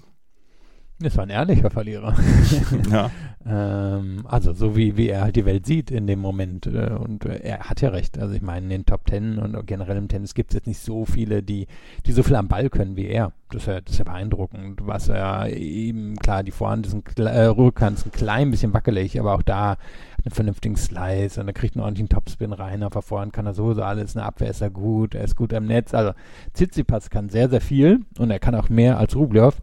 Das 0.98 1.16
war 1.16 1.26
ein 1.26 1.30
ehrlicher 1.30 1.70
Verlierer. 1.70 2.16
ja. 2.92 3.12
ähm, 3.46 4.24
also 4.28 4.54
so 4.54 4.76
wie, 4.76 4.98
wie 4.98 5.10
er 5.10 5.22
halt 5.22 5.36
die 5.36 5.46
Welt 5.46 5.66
sieht 5.66 5.90
in 5.90 6.08
dem 6.08 6.20
Moment. 6.20 6.68
Äh, 6.68 6.92
und 6.92 7.26
äh, 7.26 7.40
er 7.40 7.60
hat 7.62 7.82
ja 7.82 7.90
recht. 7.90 8.20
Also 8.20 8.36
ich 8.36 8.42
meine, 8.42 8.66
in 8.66 8.70
den 8.70 8.86
Top 8.86 9.06
Ten 9.06 9.40
und 9.40 9.66
generell 9.66 9.98
im 9.98 10.08
Tennis 10.08 10.34
gibt 10.34 10.52
es 10.52 10.56
jetzt 10.56 10.68
nicht 10.68 10.80
so 10.80 11.06
viele, 11.06 11.42
die, 11.42 11.68
die 12.06 12.12
so 12.12 12.24
viel 12.24 12.36
am 12.36 12.48
Ball 12.48 12.70
können 12.70 12.96
wie 12.96 13.08
er. 13.08 13.32
Das 13.50 13.64
ist 13.64 13.68
ja, 13.68 13.82
das 13.82 13.94
ist 13.94 13.98
ja 13.98 14.06
beeindruckend. 14.06 14.86
Was 14.86 15.10
er 15.10 15.50
eben, 15.50 16.16
klar, 16.18 16.44
die 16.44 16.52
Vorhand 16.52 16.88
ist 16.88 16.94
ein, 16.94 17.04
äh, 17.26 17.46
Rückhand 17.46 17.98
ist 17.98 18.06
ein 18.06 18.12
klein 18.12 18.52
bisschen 18.52 18.74
wackelig, 18.74 19.20
aber 19.20 19.34
auch 19.34 19.44
da 19.44 19.78
einen 20.24 20.34
vernünftigen 20.34 20.76
Slice 20.76 21.40
und 21.40 21.48
er 21.48 21.54
kriegt 21.54 21.76
einen 21.76 21.84
ordentlichen 21.84 22.10
Topspin 22.10 22.54
rein. 22.54 22.84
Auf 22.84 22.94
der 22.94 23.02
Vorhand 23.02 23.34
kann 23.34 23.48
er 23.48 23.54
so, 23.54 23.74
so 23.74 23.82
alles. 23.82 24.16
Eine 24.16 24.26
Abwehr 24.26 24.52
ist 24.52 24.62
er 24.62 24.70
gut, 24.70 25.16
er 25.16 25.24
ist 25.24 25.36
gut 25.36 25.54
am 25.54 25.66
Netz. 25.66 25.94
Also 25.94 26.14
Tsitsipas 26.54 27.10
kann 27.10 27.30
sehr, 27.30 27.50
sehr 27.50 27.62
viel 27.62 28.02
und 28.20 28.30
er 28.30 28.40
kann 28.40 28.56
auch 28.56 28.70
mehr 28.70 29.00
als 29.00 29.16
Rublev. 29.16 29.62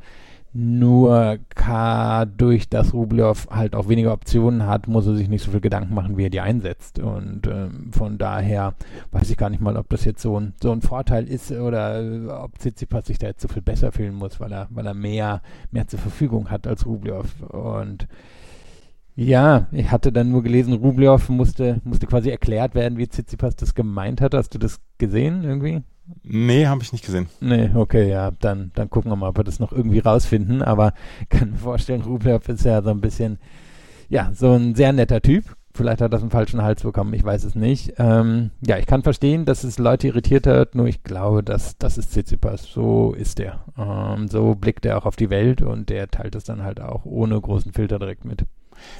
Nur 0.60 1.38
durch 2.36 2.68
das 2.68 2.92
Rublev 2.92 3.46
halt 3.48 3.76
auch 3.76 3.88
weniger 3.88 4.12
Optionen 4.12 4.66
hat, 4.66 4.88
muss 4.88 5.06
er 5.06 5.14
sich 5.14 5.28
nicht 5.28 5.44
so 5.44 5.52
viel 5.52 5.60
Gedanken 5.60 5.94
machen, 5.94 6.16
wie 6.16 6.24
er 6.24 6.30
die 6.30 6.40
einsetzt. 6.40 6.98
Und 6.98 7.46
ähm, 7.46 7.92
von 7.92 8.18
daher 8.18 8.74
weiß 9.12 9.30
ich 9.30 9.36
gar 9.36 9.50
nicht 9.50 9.60
mal, 9.60 9.76
ob 9.76 9.88
das 9.88 10.04
jetzt 10.04 10.20
so 10.20 10.36
ein, 10.36 10.54
so 10.60 10.72
ein 10.72 10.82
Vorteil 10.82 11.28
ist 11.28 11.52
oder 11.52 12.02
äh, 12.02 12.26
ob 12.26 12.58
Tsitsipas 12.58 13.06
sich 13.06 13.18
da 13.18 13.28
jetzt 13.28 13.42
so 13.42 13.46
viel 13.46 13.62
besser 13.62 13.92
fühlen 13.92 14.16
muss, 14.16 14.40
weil 14.40 14.50
er, 14.50 14.66
weil 14.70 14.84
er 14.84 14.94
mehr, 14.94 15.42
mehr 15.70 15.86
zur 15.86 16.00
Verfügung 16.00 16.50
hat 16.50 16.66
als 16.66 16.86
Rublev. 16.86 17.40
Und 17.42 18.08
ja, 19.20 19.66
ich 19.72 19.90
hatte 19.90 20.12
dann 20.12 20.30
nur 20.30 20.44
gelesen, 20.44 20.74
Rublev 20.74 21.28
musste, 21.28 21.80
musste 21.82 22.06
quasi 22.06 22.30
erklärt 22.30 22.76
werden, 22.76 22.98
wie 22.98 23.08
Tsitsipas 23.08 23.56
das 23.56 23.74
gemeint 23.74 24.20
hat. 24.20 24.32
Hast 24.32 24.54
du 24.54 24.58
das 24.58 24.78
gesehen 24.96 25.42
irgendwie? 25.42 25.82
Nee, 26.22 26.68
habe 26.68 26.84
ich 26.84 26.92
nicht 26.92 27.04
gesehen. 27.04 27.26
Nee, 27.40 27.70
okay, 27.74 28.08
ja, 28.08 28.30
dann, 28.30 28.70
dann 28.76 28.88
gucken 28.88 29.10
wir 29.10 29.16
mal, 29.16 29.30
ob 29.30 29.36
wir 29.36 29.42
das 29.42 29.58
noch 29.58 29.72
irgendwie 29.72 29.98
rausfinden. 29.98 30.62
Aber 30.62 30.92
kann 31.30 31.50
mir 31.50 31.56
vorstellen, 31.56 32.02
Rublev 32.02 32.48
ist 32.48 32.64
ja 32.64 32.80
so 32.80 32.90
ein 32.90 33.00
bisschen, 33.00 33.40
ja, 34.08 34.30
so 34.32 34.52
ein 34.52 34.76
sehr 34.76 34.92
netter 34.92 35.20
Typ. 35.20 35.46
Vielleicht 35.74 36.00
hat 36.00 36.06
er 36.06 36.10
das 36.10 36.22
einen 36.22 36.30
falschen 36.30 36.62
Hals 36.62 36.84
bekommen, 36.84 37.12
ich 37.12 37.24
weiß 37.24 37.42
es 37.42 37.56
nicht. 37.56 37.94
Ähm, 37.98 38.50
ja, 38.64 38.78
ich 38.78 38.86
kann 38.86 39.02
verstehen, 39.02 39.46
dass 39.46 39.64
es 39.64 39.80
Leute 39.80 40.06
irritiert 40.06 40.46
hat, 40.46 40.76
nur 40.76 40.86
ich 40.86 41.02
glaube, 41.02 41.42
dass 41.42 41.76
das 41.76 41.98
ist 41.98 42.12
Tsitsipas. 42.12 42.62
So 42.62 43.14
ist 43.14 43.40
er. 43.40 43.64
Ähm, 43.76 44.28
so 44.28 44.54
blickt 44.54 44.86
er 44.86 44.96
auch 44.96 45.06
auf 45.06 45.16
die 45.16 45.30
Welt 45.30 45.60
und 45.60 45.88
der 45.88 46.08
teilt 46.08 46.36
es 46.36 46.44
dann 46.44 46.62
halt 46.62 46.80
auch 46.80 47.04
ohne 47.04 47.40
großen 47.40 47.72
Filter 47.72 47.98
direkt 47.98 48.24
mit. 48.24 48.44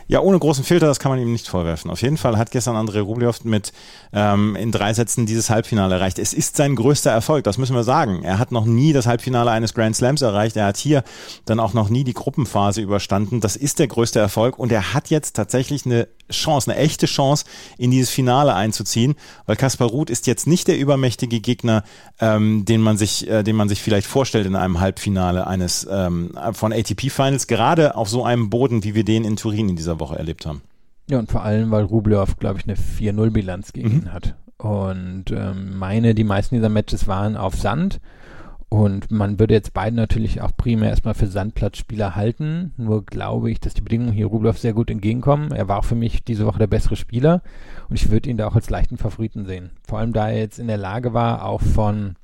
Ja, 0.06 0.20
ohne 0.20 0.38
großen 0.38 0.64
Filter, 0.64 0.86
das 0.86 1.00
kann 1.00 1.10
man 1.10 1.20
ihm 1.20 1.32
nicht 1.32 1.48
vorwerfen. 1.48 1.90
Auf 1.90 2.02
jeden 2.02 2.16
Fall 2.16 2.38
hat 2.38 2.50
gestern 2.50 2.76
André 2.76 3.00
Rublev 3.00 3.44
mit 3.44 3.72
ähm, 4.12 4.56
in 4.56 4.72
drei 4.72 4.94
Sätzen 4.94 5.26
dieses 5.26 5.50
Halbfinale 5.50 5.96
erreicht. 5.96 6.18
Es 6.18 6.32
ist 6.32 6.56
sein 6.56 6.76
größter 6.76 7.10
Erfolg, 7.10 7.44
das 7.44 7.58
müssen 7.58 7.76
wir 7.76 7.84
sagen. 7.84 8.22
Er 8.22 8.38
hat 8.38 8.52
noch 8.52 8.64
nie 8.64 8.92
das 8.92 9.06
Halbfinale 9.06 9.50
eines 9.50 9.74
Grand 9.74 9.96
Slams 9.96 10.22
erreicht. 10.22 10.56
Er 10.56 10.66
hat 10.66 10.76
hier 10.76 11.04
dann 11.44 11.60
auch 11.60 11.74
noch 11.74 11.88
nie 11.88 12.04
die 12.04 12.14
Gruppenphase 12.14 12.80
überstanden. 12.80 13.40
Das 13.40 13.56
ist 13.56 13.78
der 13.78 13.88
größte 13.88 14.18
Erfolg 14.18 14.58
und 14.58 14.72
er 14.72 14.94
hat 14.94 15.10
jetzt 15.10 15.36
tatsächlich 15.36 15.84
eine 15.84 16.08
Chance, 16.30 16.70
eine 16.70 16.80
echte 16.80 17.06
Chance, 17.06 17.44
in 17.78 17.90
dieses 17.90 18.10
Finale 18.10 18.54
einzuziehen, 18.54 19.14
weil 19.46 19.56
Kaspar 19.56 19.88
Ruth 19.88 20.10
ist 20.10 20.26
jetzt 20.26 20.46
nicht 20.46 20.68
der 20.68 20.78
übermächtige 20.78 21.40
Gegner, 21.40 21.84
ähm, 22.20 22.64
den 22.64 22.80
man 22.80 22.96
sich, 22.96 23.28
äh, 23.28 23.42
den 23.42 23.56
man 23.56 23.68
sich 23.68 23.82
vielleicht 23.82 24.06
vorstellt 24.06 24.46
in 24.46 24.56
einem 24.56 24.80
Halbfinale 24.80 25.46
eines 25.46 25.86
ähm, 25.90 26.32
von 26.52 26.72
ATP 26.72 27.10
Finals, 27.10 27.46
gerade 27.46 27.96
auf 27.96 28.08
so 28.08 28.24
einem 28.24 28.50
Boden, 28.50 28.84
wie 28.84 28.94
wir 28.94 29.04
den 29.04 29.24
in 29.24 29.36
Turin 29.36 29.68
in 29.68 29.76
dieser 29.76 30.00
Woche 30.00 30.16
erlebt 30.16 30.46
haben. 30.46 30.62
Ja, 31.10 31.18
und 31.18 31.30
vor 31.30 31.42
allem, 31.42 31.70
weil 31.70 31.84
Rublev, 31.84 32.36
glaube 32.38 32.58
ich, 32.58 32.64
eine 32.64 32.76
4-0-Bilanz 32.76 33.72
gegen 33.72 33.88
mhm. 33.88 33.98
ihn 34.02 34.12
hat. 34.12 34.34
Und 34.58 35.26
ähm, 35.30 35.78
meine, 35.78 36.14
die 36.14 36.24
meisten 36.24 36.56
dieser 36.56 36.68
Matches 36.68 37.06
waren 37.06 37.36
auf 37.36 37.54
Sand. 37.54 38.00
Und 38.70 39.10
man 39.10 39.38
würde 39.38 39.54
jetzt 39.54 39.72
beide 39.72 39.96
natürlich 39.96 40.42
auch 40.42 40.50
primär 40.54 40.90
erstmal 40.90 41.14
für 41.14 41.26
Sandplatzspieler 41.26 42.14
halten. 42.14 42.72
Nur 42.76 43.04
glaube 43.04 43.50
ich, 43.50 43.60
dass 43.60 43.72
die 43.72 43.80
Bedingungen 43.80 44.12
hier 44.12 44.26
Rublev 44.26 44.58
sehr 44.58 44.74
gut 44.74 44.90
entgegenkommen. 44.90 45.52
Er 45.52 45.68
war 45.68 45.82
für 45.82 45.94
mich 45.94 46.22
diese 46.22 46.44
Woche 46.44 46.58
der 46.58 46.66
bessere 46.66 46.96
Spieler. 46.96 47.42
Und 47.88 47.96
ich 47.96 48.10
würde 48.10 48.28
ihn 48.28 48.36
da 48.36 48.46
auch 48.46 48.56
als 48.56 48.68
leichten 48.68 48.98
Favoriten 48.98 49.46
sehen. 49.46 49.70
Vor 49.86 49.98
allem, 49.98 50.12
da 50.12 50.28
er 50.28 50.38
jetzt 50.38 50.58
in 50.58 50.66
der 50.66 50.76
Lage 50.76 51.14
war, 51.14 51.46
auch 51.46 51.62
von 51.62 52.16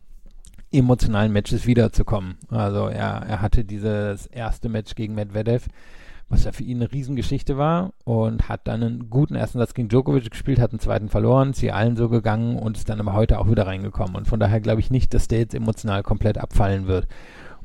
emotionalen 0.70 1.32
Matches 1.32 1.66
wiederzukommen. 1.66 2.36
Also 2.50 2.88
er, 2.88 3.22
er 3.26 3.40
hatte 3.40 3.64
dieses 3.64 4.26
erste 4.26 4.68
Match 4.68 4.94
gegen 4.94 5.14
Medvedev 5.14 5.68
was 6.28 6.44
ja 6.44 6.52
für 6.52 6.62
ihn 6.62 6.78
eine 6.78 6.90
Riesengeschichte 6.90 7.56
war 7.58 7.92
und 8.04 8.48
hat 8.48 8.66
dann 8.66 8.82
einen 8.82 9.10
guten 9.10 9.34
ersten 9.34 9.58
Satz 9.58 9.74
gegen 9.74 9.88
Djokovic 9.88 10.30
gespielt, 10.30 10.58
hat 10.58 10.70
einen 10.70 10.80
zweiten 10.80 11.08
verloren, 11.08 11.52
sie 11.52 11.70
allen 11.70 11.96
so 11.96 12.08
gegangen 12.08 12.58
und 12.58 12.76
ist 12.76 12.88
dann 12.88 13.00
aber 13.00 13.12
heute 13.12 13.38
auch 13.38 13.50
wieder 13.50 13.66
reingekommen. 13.66 14.16
Und 14.16 14.26
von 14.26 14.40
daher 14.40 14.60
glaube 14.60 14.80
ich 14.80 14.90
nicht, 14.90 15.14
dass 15.14 15.28
der 15.28 15.40
jetzt 15.40 15.54
emotional 15.54 16.02
komplett 16.02 16.38
abfallen 16.38 16.86
wird. 16.86 17.06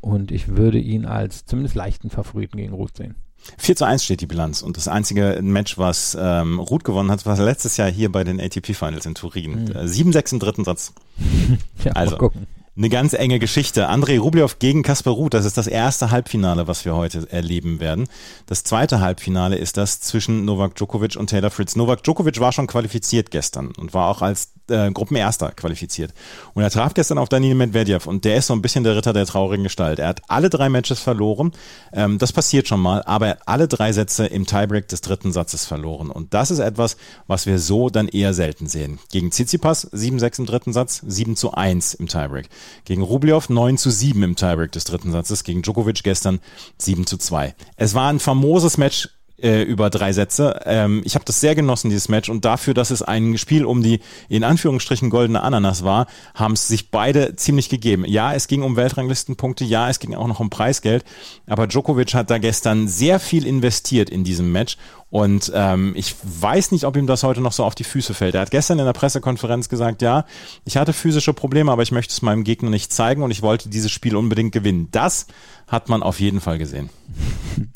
Und 0.01 0.31
ich 0.31 0.55
würde 0.55 0.79
ihn 0.79 1.05
als 1.05 1.45
zumindest 1.45 1.75
leichten 1.75 2.09
Favoriten 2.09 2.57
gegen 2.57 2.73
Ruth 2.73 2.97
sehen. 2.97 3.15
4 3.57 3.75
zu 3.77 3.85
1 3.85 4.03
steht 4.03 4.19
die 4.19 4.27
Bilanz 4.27 4.61
und 4.61 4.75
das 4.75 4.89
einzige 4.89 5.39
Match, 5.41 5.77
was 5.77 6.17
ähm, 6.19 6.59
Ruth 6.59 6.83
gewonnen 6.83 7.09
hat, 7.09 7.25
war 7.25 7.37
letztes 7.37 7.77
Jahr 7.77 7.89
hier 7.89 8.11
bei 8.11 8.25
den 8.25 8.39
ATP 8.39 8.73
Finals 8.73 9.05
in 9.05 9.15
Turin. 9.15 9.63
Mhm. 9.63 9.71
7-6 9.71 10.33
im 10.33 10.39
dritten 10.39 10.63
Satz. 10.65 10.93
ja, 11.83 11.93
also, 11.93 12.11
mal 12.11 12.17
gucken 12.17 12.47
eine 12.79 12.89
ganz 12.89 13.12
enge 13.12 13.39
Geschichte. 13.39 13.89
Andrei 13.89 14.17
Rublev 14.19 14.57
gegen 14.57 14.83
Kaspar 14.83 15.13
Ruth, 15.13 15.33
das 15.33 15.43
ist 15.43 15.57
das 15.57 15.67
erste 15.67 16.12
Halbfinale, 16.12 16.67
was 16.67 16.86
wir 16.86 16.95
heute 16.95 17.29
erleben 17.29 17.81
werden. 17.81 18.07
Das 18.45 18.63
zweite 18.63 19.01
Halbfinale 19.01 19.57
ist 19.57 19.75
das 19.75 20.00
zwischen 20.00 20.45
Novak 20.45 20.75
Djokovic 20.75 21.17
und 21.17 21.29
Taylor 21.29 21.51
Fritz. 21.51 21.75
Novak 21.75 22.03
Djokovic 22.03 22.39
war 22.39 22.53
schon 22.53 22.67
qualifiziert 22.67 23.31
gestern 23.31 23.74
und 23.77 23.93
war 23.93 24.07
auch 24.07 24.21
als 24.21 24.53
äh, 24.69 24.91
Gruppenerster 24.91 25.51
qualifiziert. 25.51 26.13
Und 26.53 26.63
er 26.63 26.69
traf 26.69 26.93
gestern 26.93 27.17
auf 27.17 27.27
Daniel 27.27 27.55
Medvedev 27.55 28.07
und 28.07 28.24
der 28.24 28.38
ist 28.38 28.48
so 28.48 28.53
ein 28.53 28.62
bisschen 28.62 28.86
der 28.86 28.95
Ritter 28.95 29.12
der 29.12 29.25
traurigen 29.25 29.63
Gestalt. 29.63 30.00
Er 30.00 30.07
hat 30.07 30.21
alle 30.29 30.50
drei 30.50 30.69
Matches 30.69 31.01
verloren. 31.01 31.51
Ähm, 31.91 32.17
das 32.17 32.31
passiert 32.31 32.69
schon 32.69 32.79
mal, 32.79 33.03
aber 33.03 33.27
er 33.27 33.31
hat 33.31 33.41
alle 33.45 33.67
drei 33.67 33.91
Sätze 33.91 34.25
im 34.25 34.45
Tiebreak 34.45 34.88
des 34.88 35.01
dritten 35.01 35.33
Satzes 35.33 35.65
verloren. 35.65 36.09
Und 36.09 36.33
das 36.33 36.50
ist 36.50 36.59
etwas, 36.59 36.95
was 37.27 37.45
wir 37.45 37.59
so 37.59 37.89
dann 37.89 38.07
eher 38.07 38.33
selten 38.33 38.67
sehen. 38.67 39.00
Gegen 39.12 39.31
Tsitsipas 39.31 39.91
7-6 39.91 40.39
im 40.39 40.45
dritten 40.45 40.71
Satz, 40.71 41.01
7 41.05 41.36
zu 41.36 41.51
1 41.51 41.95
im 41.95 42.07
Tiebreak. 42.07 42.48
Gegen 42.85 43.01
Rublev 43.01 43.49
9 43.49 43.77
zu 43.77 43.89
7 43.89 44.21
im 44.23 44.35
Tiebreak 44.35 44.71
des 44.71 44.83
dritten 44.83 45.11
Satzes. 45.11 45.43
Gegen 45.43 45.61
Djokovic 45.61 46.03
gestern 46.03 46.39
7 46.77 47.05
zu 47.05 47.17
2. 47.17 47.55
Es 47.77 47.93
war 47.93 48.09
ein 48.09 48.19
famoses 48.19 48.77
Match 48.77 49.09
äh, 49.41 49.61
über 49.63 49.89
drei 49.89 50.13
Sätze. 50.13 50.61
Ähm, 50.65 51.01
ich 51.05 51.15
habe 51.15 51.25
das 51.25 51.39
sehr 51.39 51.55
genossen, 51.55 51.89
dieses 51.89 52.09
Match. 52.09 52.29
Und 52.29 52.45
dafür, 52.45 52.73
dass 52.73 52.91
es 52.91 53.01
ein 53.01 53.38
Spiel 53.38 53.65
um 53.65 53.81
die 53.81 53.99
in 54.27 54.43
Anführungsstrichen 54.43 55.09
goldene 55.09 55.41
Ananas 55.41 55.83
war, 55.83 56.07
haben 56.35 56.53
es 56.53 56.67
sich 56.67 56.91
beide 56.91 57.35
ziemlich 57.35 57.69
gegeben. 57.69 58.05
Ja, 58.05 58.33
es 58.33 58.47
ging 58.47 58.63
um 58.63 58.75
Weltranglistenpunkte, 58.75 59.65
ja, 59.65 59.89
es 59.89 59.99
ging 59.99 60.15
auch 60.15 60.27
noch 60.27 60.39
um 60.39 60.49
Preisgeld. 60.49 61.03
Aber 61.47 61.67
Djokovic 61.67 62.13
hat 62.13 62.29
da 62.29 62.38
gestern 62.38 62.88
sehr 62.88 63.19
viel 63.19 63.45
investiert 63.45 64.09
in 64.09 64.23
diesem 64.23 64.51
Match 64.51 64.77
und 65.09 65.51
ähm, 65.55 65.93
ich 65.95 66.15
weiß 66.23 66.71
nicht, 66.71 66.85
ob 66.85 66.95
ihm 66.95 67.07
das 67.07 67.23
heute 67.23 67.41
noch 67.41 67.51
so 67.51 67.63
auf 67.63 67.73
die 67.73 67.83
Füße 67.83 68.13
fällt. 68.13 68.35
Er 68.35 68.41
hat 68.41 68.51
gestern 68.51 68.77
in 68.77 68.85
der 68.85 68.93
Pressekonferenz 68.93 69.67
gesagt, 69.67 70.01
ja, 70.01 70.25
ich 70.65 70.77
hatte 70.77 70.93
physische 70.93 71.33
Probleme, 71.33 71.71
aber 71.71 71.81
ich 71.81 71.91
möchte 71.91 72.11
es 72.11 72.21
meinem 72.21 72.43
Gegner 72.43 72.69
nicht 72.69 72.93
zeigen 72.93 73.23
und 73.23 73.31
ich 73.31 73.41
wollte 73.41 73.69
dieses 73.69 73.91
Spiel 73.91 74.15
unbedingt 74.15 74.51
gewinnen. 74.51 74.89
Das 74.91 75.25
hat 75.67 75.89
man 75.89 76.03
auf 76.03 76.19
jeden 76.19 76.41
Fall 76.41 76.57
gesehen. 76.57 76.89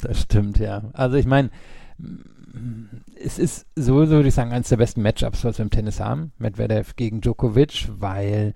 Das 0.01 0.21
stimmt, 0.21 0.59
ja. 0.59 0.83
Also 0.93 1.17
ich 1.17 1.25
meine, 1.25 1.49
es 3.21 3.39
ist 3.39 3.65
sowieso, 3.75 4.11
würde 4.11 4.29
ich 4.29 4.33
sagen, 4.33 4.51
eines 4.51 4.69
der 4.69 4.77
besten 4.77 5.01
Matchups, 5.01 5.43
was 5.43 5.57
wir 5.57 5.63
im 5.63 5.71
Tennis 5.71 5.99
haben. 5.99 6.31
Medvedev 6.37 6.95
gegen 6.95 7.21
Djokovic, 7.21 7.89
weil 7.97 8.53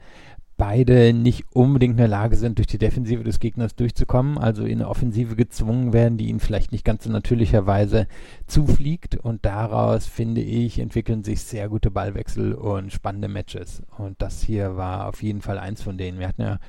beide 0.57 1.13
nicht 1.13 1.45
unbedingt 1.53 1.91
in 1.93 1.97
der 1.97 2.07
Lage 2.07 2.35
sind, 2.35 2.57
durch 2.57 2.67
die 2.67 2.79
Defensive 2.79 3.23
des 3.23 3.39
Gegners 3.39 3.75
durchzukommen, 3.75 4.37
also 4.37 4.65
in 4.65 4.79
eine 4.79 4.89
Offensive 4.89 5.35
gezwungen 5.35 5.93
werden, 5.93 6.17
die 6.17 6.27
ihnen 6.27 6.39
vielleicht 6.39 6.71
nicht 6.71 6.83
ganz 6.83 7.03
so 7.03 7.11
natürlicherweise 7.11 8.07
zufliegt. 8.47 9.15
Und 9.15 9.45
daraus, 9.45 10.07
finde 10.07 10.41
ich, 10.41 10.79
entwickeln 10.79 11.23
sich 11.23 11.41
sehr 11.41 11.69
gute 11.69 11.91
Ballwechsel 11.91 12.53
und 12.53 12.91
spannende 12.91 13.27
Matches. 13.27 13.83
Und 13.97 14.21
das 14.21 14.41
hier 14.41 14.75
war 14.75 15.07
auf 15.07 15.21
jeden 15.21 15.41
Fall 15.41 15.59
eins 15.59 15.83
von 15.83 15.97
denen. 15.97 16.19
Wir 16.19 16.27
hatten 16.27 16.41
ja 16.41 16.59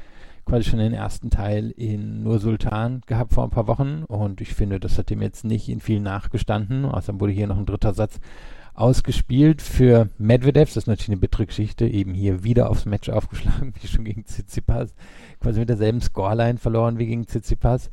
quasi 0.45 0.69
schon 0.69 0.79
den 0.79 0.95
ersten 0.95 1.31
Teil 1.31 1.71
in 1.71 2.23
Nur 2.23 2.39
Sultan 2.39 3.03
gehabt 3.07 3.35
vor 3.35 3.45
ein 3.45 3.51
paar 3.51 3.69
Wochen 3.69 4.05
und 4.09 4.41
ich 4.41 4.55
finde, 4.55 4.81
das 4.81 4.97
hat 4.97 5.11
dem 5.11 5.21
jetzt 5.21 5.45
nicht 5.45 5.69
in 5.69 5.81
viel 5.81 6.01
nachgestanden. 6.01 6.87
Außerdem 6.87 7.21
wurde 7.21 7.33
hier 7.33 7.47
noch 7.47 7.59
ein 7.59 7.67
dritter 7.67 7.93
Satz 7.93 8.19
ausgespielt 8.79 9.61
für 9.61 10.09
Medvedev. 10.19 10.69
Das 10.71 10.85
ist 10.85 10.87
natürlich 10.87 11.11
eine 11.11 11.19
bittere 11.19 11.47
Geschichte. 11.47 11.87
Eben 11.87 12.15
hier 12.15 12.45
wieder 12.45 12.71
aufs 12.71 12.87
Match 12.87 13.09
aufgeschlagen, 13.09 13.75
wie 13.81 13.89
schon 13.89 14.05
gegen 14.05 14.25
Tsitsipas. 14.25 14.95
Quasi 15.41 15.61
mit 15.61 15.69
derselben 15.69 16.01
Scoreline 16.01 16.59
verloren 16.59 16.99
wie 16.99 17.07
gegen 17.07 17.27
Tsitsipas. 17.27 17.91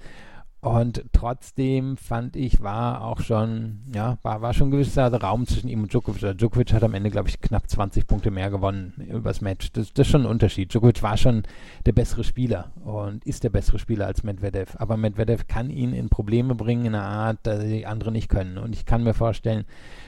Und 0.65 1.03
trotzdem 1.11 1.95
fand 1.95 2.35
ich, 2.35 2.63
war 2.63 3.03
auch 3.03 3.19
schon, 3.21 3.81
ja, 3.93 4.17
war, 4.23 4.41
war 4.41 4.51
schon 4.51 4.69
ein 4.69 4.71
gewisser 4.71 5.13
Raum 5.13 5.45
zwischen 5.45 5.67
ihm 5.67 5.83
und 5.83 5.93
Djokovic. 5.93 6.35
Djokovic 6.39 6.73
hat 6.73 6.83
am 6.83 6.95
Ende, 6.95 7.11
glaube 7.11 7.29
ich, 7.29 7.39
knapp 7.39 7.69
20 7.69 8.07
Punkte 8.07 8.31
mehr 8.31 8.49
gewonnen 8.49 8.93
übers 9.07 9.41
Match. 9.41 9.71
Das, 9.73 9.93
das 9.93 10.07
ist 10.07 10.11
schon 10.11 10.23
ein 10.23 10.27
Unterschied. 10.27 10.73
Djokovic 10.73 11.03
war 11.03 11.17
schon 11.17 11.43
der 11.85 11.91
bessere 11.91 12.23
Spieler 12.23 12.71
und 12.83 13.23
ist 13.27 13.43
der 13.43 13.51
bessere 13.51 13.77
Spieler 13.77 14.07
als 14.07 14.23
Medvedev. 14.23 14.75
Aber 14.79 14.97
Medvedev 14.97 15.45
kann 15.47 15.69
ihn 15.69 15.93
in 15.93 16.09
Probleme 16.09 16.55
bringen 16.55 16.85
in 16.85 16.95
einer 16.95 17.05
Art, 17.05 17.37
dass 17.43 17.63
die 17.63 17.85
anderen 17.85 18.13
nicht 18.13 18.29
können. 18.29 18.57
Und 18.57 18.73
ich 18.73 18.87
kann 18.87 19.03
mir 19.03 19.13
vorstellen, 19.13 19.65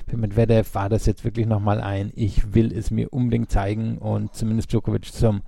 für 0.07 0.17
Medvedev 0.17 0.73
war 0.73 0.89
das 0.89 1.05
jetzt 1.05 1.23
wirklich 1.23 1.45
nochmal 1.45 1.81
ein, 1.81 2.11
ich 2.15 2.55
will 2.55 2.73
es 2.75 2.89
mir 2.89 3.13
unbedingt 3.13 3.51
zeigen 3.51 3.99
und 3.99 4.33
zumindest 4.33 4.71
Djokovic 4.71 5.05
zum 5.05 5.43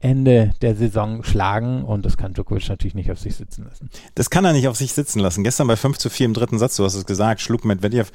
Ende 0.00 0.52
der 0.62 0.74
Saison 0.74 1.22
schlagen 1.22 1.84
und 1.84 2.06
das 2.06 2.16
kann 2.16 2.32
Djokovic 2.32 2.68
natürlich 2.70 2.94
nicht 2.94 3.12
auf 3.12 3.18
sich 3.18 3.36
sitzen 3.36 3.64
lassen. 3.64 3.90
Das 4.14 4.30
kann 4.30 4.46
er 4.46 4.54
nicht 4.54 4.66
auf 4.66 4.76
sich 4.76 4.94
sitzen 4.94 5.20
lassen. 5.20 5.44
Gestern 5.44 5.66
bei 5.66 5.76
5 5.76 5.98
zu 5.98 6.08
4 6.08 6.26
im 6.26 6.34
dritten 6.34 6.58
Satz, 6.58 6.76
du 6.76 6.84
hast 6.84 6.94
es 6.94 7.04
gesagt, 7.04 7.42
schlug 7.42 7.66
Medvedev 7.66 8.10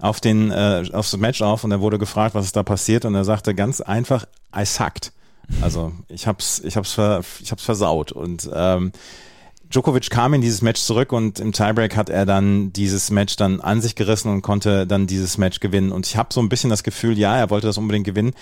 auf 0.00 0.20
den, 0.20 0.50
äh, 0.50 0.84
aufs 0.92 1.16
Match 1.16 1.40
auf 1.40 1.62
und 1.62 1.70
er 1.70 1.80
wurde 1.80 1.98
gefragt, 1.98 2.34
was 2.34 2.46
ist 2.46 2.56
da 2.56 2.64
passiert 2.64 3.04
und 3.04 3.14
er 3.14 3.24
sagte 3.24 3.54
ganz 3.54 3.80
einfach, 3.80 4.26
I 4.56 4.64
sucked. 4.64 5.12
Also 5.62 5.92
ich 6.08 6.26
hab's, 6.26 6.60
ich 6.64 6.76
hab's, 6.76 6.92
ver, 6.92 7.22
ich 7.40 7.52
hab's 7.52 7.62
versaut 7.62 8.10
und 8.10 8.50
ähm, 8.52 8.92
Djokovic 9.70 10.10
kam 10.10 10.34
in 10.34 10.40
dieses 10.40 10.62
Match 10.62 10.80
zurück 10.80 11.12
und 11.12 11.40
im 11.40 11.52
Tiebreak 11.52 11.94
hat 11.94 12.08
er 12.08 12.24
dann 12.24 12.72
dieses 12.72 13.10
Match 13.10 13.36
dann 13.36 13.60
an 13.60 13.80
sich 13.80 13.94
gerissen 13.94 14.32
und 14.32 14.42
konnte 14.42 14.86
dann 14.86 15.06
dieses 15.06 15.36
Match 15.36 15.60
gewinnen. 15.60 15.92
Und 15.92 16.06
ich 16.06 16.16
habe 16.16 16.32
so 16.32 16.40
ein 16.40 16.48
bisschen 16.48 16.70
das 16.70 16.82
Gefühl, 16.82 17.18
ja, 17.18 17.36
er 17.36 17.50
wollte 17.50 17.66
das 17.66 17.76
unbedingt 17.76 18.06
gewinnen, 18.06 18.32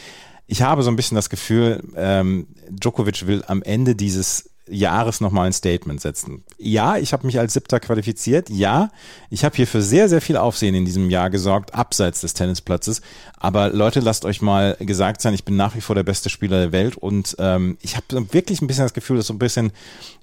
ich 0.46 0.62
habe 0.62 0.82
so 0.82 0.90
ein 0.90 0.96
bisschen 0.96 1.16
das 1.16 1.30
Gefühl, 1.30 1.82
ähm, 1.96 2.48
Djokovic 2.70 3.26
will 3.26 3.44
am 3.46 3.62
Ende 3.62 3.94
dieses 3.94 4.50
Jahres 4.68 5.20
nochmal 5.20 5.46
ein 5.46 5.52
Statement 5.52 6.00
setzen. 6.00 6.42
Ja, 6.58 6.96
ich 6.96 7.12
habe 7.12 7.24
mich 7.26 7.38
als 7.38 7.52
Siebter 7.52 7.78
qualifiziert. 7.78 8.50
Ja, 8.50 8.90
ich 9.30 9.44
habe 9.44 9.54
hier 9.54 9.66
für 9.66 9.80
sehr, 9.80 10.08
sehr 10.08 10.20
viel 10.20 10.36
Aufsehen 10.36 10.74
in 10.74 10.84
diesem 10.84 11.08
Jahr 11.08 11.30
gesorgt, 11.30 11.74
abseits 11.74 12.22
des 12.22 12.34
Tennisplatzes. 12.34 13.00
Aber 13.38 13.70
Leute, 13.70 14.00
lasst 14.00 14.24
euch 14.24 14.42
mal 14.42 14.76
gesagt 14.80 15.20
sein, 15.20 15.34
ich 15.34 15.44
bin 15.44 15.56
nach 15.56 15.76
wie 15.76 15.80
vor 15.80 15.94
der 15.94 16.02
beste 16.02 16.30
Spieler 16.30 16.58
der 16.58 16.72
Welt 16.72 16.96
und 16.96 17.36
ähm, 17.38 17.78
ich 17.80 17.96
habe 17.96 18.32
wirklich 18.32 18.60
ein 18.60 18.66
bisschen 18.66 18.84
das 18.84 18.94
Gefühl, 18.94 19.18
dass 19.18 19.28
so 19.28 19.34
ein 19.34 19.38
bisschen 19.38 19.70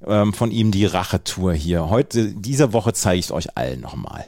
ähm, 0.05 0.33
von 0.33 0.51
ihm 0.51 0.71
die 0.71 0.85
Rachetour 0.85 1.53
hier. 1.53 1.89
Heute, 1.89 2.33
dieser 2.33 2.73
Woche 2.73 2.91
zeige 2.91 3.19
ich 3.19 3.31
euch 3.31 3.55
allen 3.55 3.79
nochmal. 3.79 4.25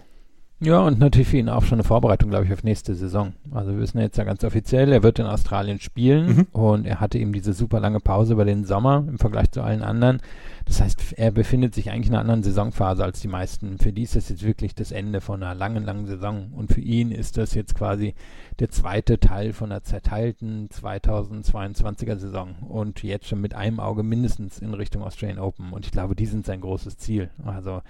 Ja, 0.62 0.80
und 0.80 1.00
natürlich 1.00 1.28
für 1.28 1.38
ihn 1.38 1.50
auch 1.50 1.64
schon 1.64 1.80
eine 1.80 1.84
Vorbereitung, 1.84 2.30
glaube 2.30 2.46
ich, 2.46 2.54
auf 2.54 2.64
nächste 2.64 2.96
Saison. 2.96 3.34
Also 3.52 3.72
wir 3.72 3.80
wissen 3.80 4.00
jetzt 4.00 4.18
ja 4.18 4.24
ganz 4.24 4.42
offiziell, 4.44 4.94
er 4.94 5.04
wird 5.04 5.20
in 5.20 5.26
Australien 5.26 5.82
spielen 5.82 6.28
mhm. 6.28 6.48
und 6.54 6.86
er 6.86 7.02
hatte 7.02 7.20
eben 7.20 7.34
diese 7.34 7.52
super 7.52 7.82
lange 7.82 8.00
Pause 8.00 8.34
über 8.34 8.46
den 8.46 8.64
Sommer 8.64 9.04
im 9.06 9.20
Vergleich 9.20 9.52
zu 9.52 9.62
allen 9.62 9.84
anderen. 9.84 10.22
Das 10.64 10.82
heißt, 10.82 11.14
er 11.18 11.32
befindet 11.32 11.76
sich 11.76 11.92
eigentlich 11.92 12.08
in 12.08 12.14
einer 12.14 12.22
anderen 12.22 12.42
Saisonphase 12.42 13.04
als 13.04 13.20
die 13.20 13.28
meisten. 13.28 13.78
Für 13.80 13.92
die 13.92 14.04
ist 14.04 14.16
das 14.16 14.30
jetzt 14.30 14.44
wirklich 14.44 14.74
das 14.74 14.92
Ende 14.92 15.20
von 15.20 15.44
einer 15.44 15.54
langen, 15.54 15.84
langen 15.84 16.08
Saison. 16.08 16.52
Und 16.56 16.72
für 16.74 16.82
ihn 16.82 17.12
ist 17.12 17.38
das 17.38 17.54
jetzt 17.54 17.76
quasi 17.76 18.16
der 18.60 18.70
zweite 18.70 19.20
Teil 19.20 19.52
von 19.52 19.72
einer 19.72 19.84
zerteilten 19.84 20.70
2022er 20.70 22.16
Saison. 22.16 22.56
Und 22.68 23.04
jetzt 23.04 23.28
schon 23.28 23.42
mit 23.42 23.54
einem 23.54 23.80
Auge 23.80 24.04
mindestens 24.04 24.60
in 24.60 24.74
Richtung 24.74 25.04
Australian 25.04 25.38
Open. 25.38 25.72
Und 25.72 25.86
ich 25.86 25.92
glaube, 25.92 26.16
die 26.16 26.26
sind 26.26 26.46
sein 26.46 26.62
großes 26.62 26.98
Ziel. 26.98 27.30
Also 27.46 27.82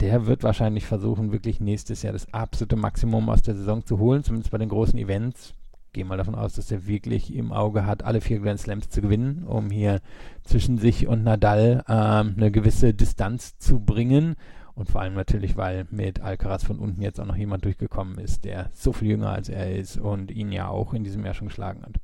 der 0.00 0.26
wird 0.26 0.42
wahrscheinlich 0.42 0.86
versuchen, 0.86 1.32
wirklich 1.32 1.60
nächstes 1.60 2.02
Jahr 2.02 2.12
das 2.12 2.32
absolute 2.32 2.76
Maximum 2.76 3.28
aus 3.28 3.42
der 3.42 3.54
Saison 3.54 3.84
zu 3.84 3.98
holen, 3.98 4.22
zumindest 4.22 4.52
bei 4.52 4.58
den 4.58 4.68
großen 4.68 4.98
Events. 4.98 5.54
Gehe 5.92 6.04
mal 6.04 6.18
davon 6.18 6.34
aus, 6.34 6.52
dass 6.52 6.70
er 6.70 6.86
wirklich 6.86 7.34
im 7.34 7.50
Auge 7.50 7.86
hat, 7.86 8.04
alle 8.04 8.20
vier 8.20 8.40
Grand 8.40 8.60
Slams 8.60 8.88
zu 8.90 9.00
gewinnen, 9.00 9.44
um 9.44 9.70
hier 9.70 10.00
zwischen 10.44 10.78
sich 10.78 11.06
und 11.08 11.24
Nadal 11.24 11.82
ähm, 11.88 12.34
eine 12.36 12.50
gewisse 12.50 12.94
Distanz 12.94 13.58
zu 13.58 13.80
bringen 13.80 14.36
Und 14.78 14.88
vor 14.88 15.00
allem 15.00 15.14
natürlich, 15.14 15.56
weil 15.56 15.88
mit 15.90 16.20
Alcaraz 16.20 16.62
von 16.62 16.78
unten 16.78 17.02
jetzt 17.02 17.18
auch 17.18 17.26
noch 17.26 17.34
jemand 17.34 17.64
durchgekommen 17.64 18.18
ist, 18.18 18.44
der 18.44 18.70
so 18.72 18.92
viel 18.92 19.08
jünger 19.08 19.30
als 19.30 19.48
er 19.48 19.74
ist 19.74 19.98
und 19.98 20.30
ihn 20.30 20.52
ja 20.52 20.68
auch 20.68 20.94
in 20.94 21.02
diesem 21.02 21.24
Jahr 21.24 21.34
schon 21.34 21.48
geschlagen 21.48 21.82
hat. 21.82 21.96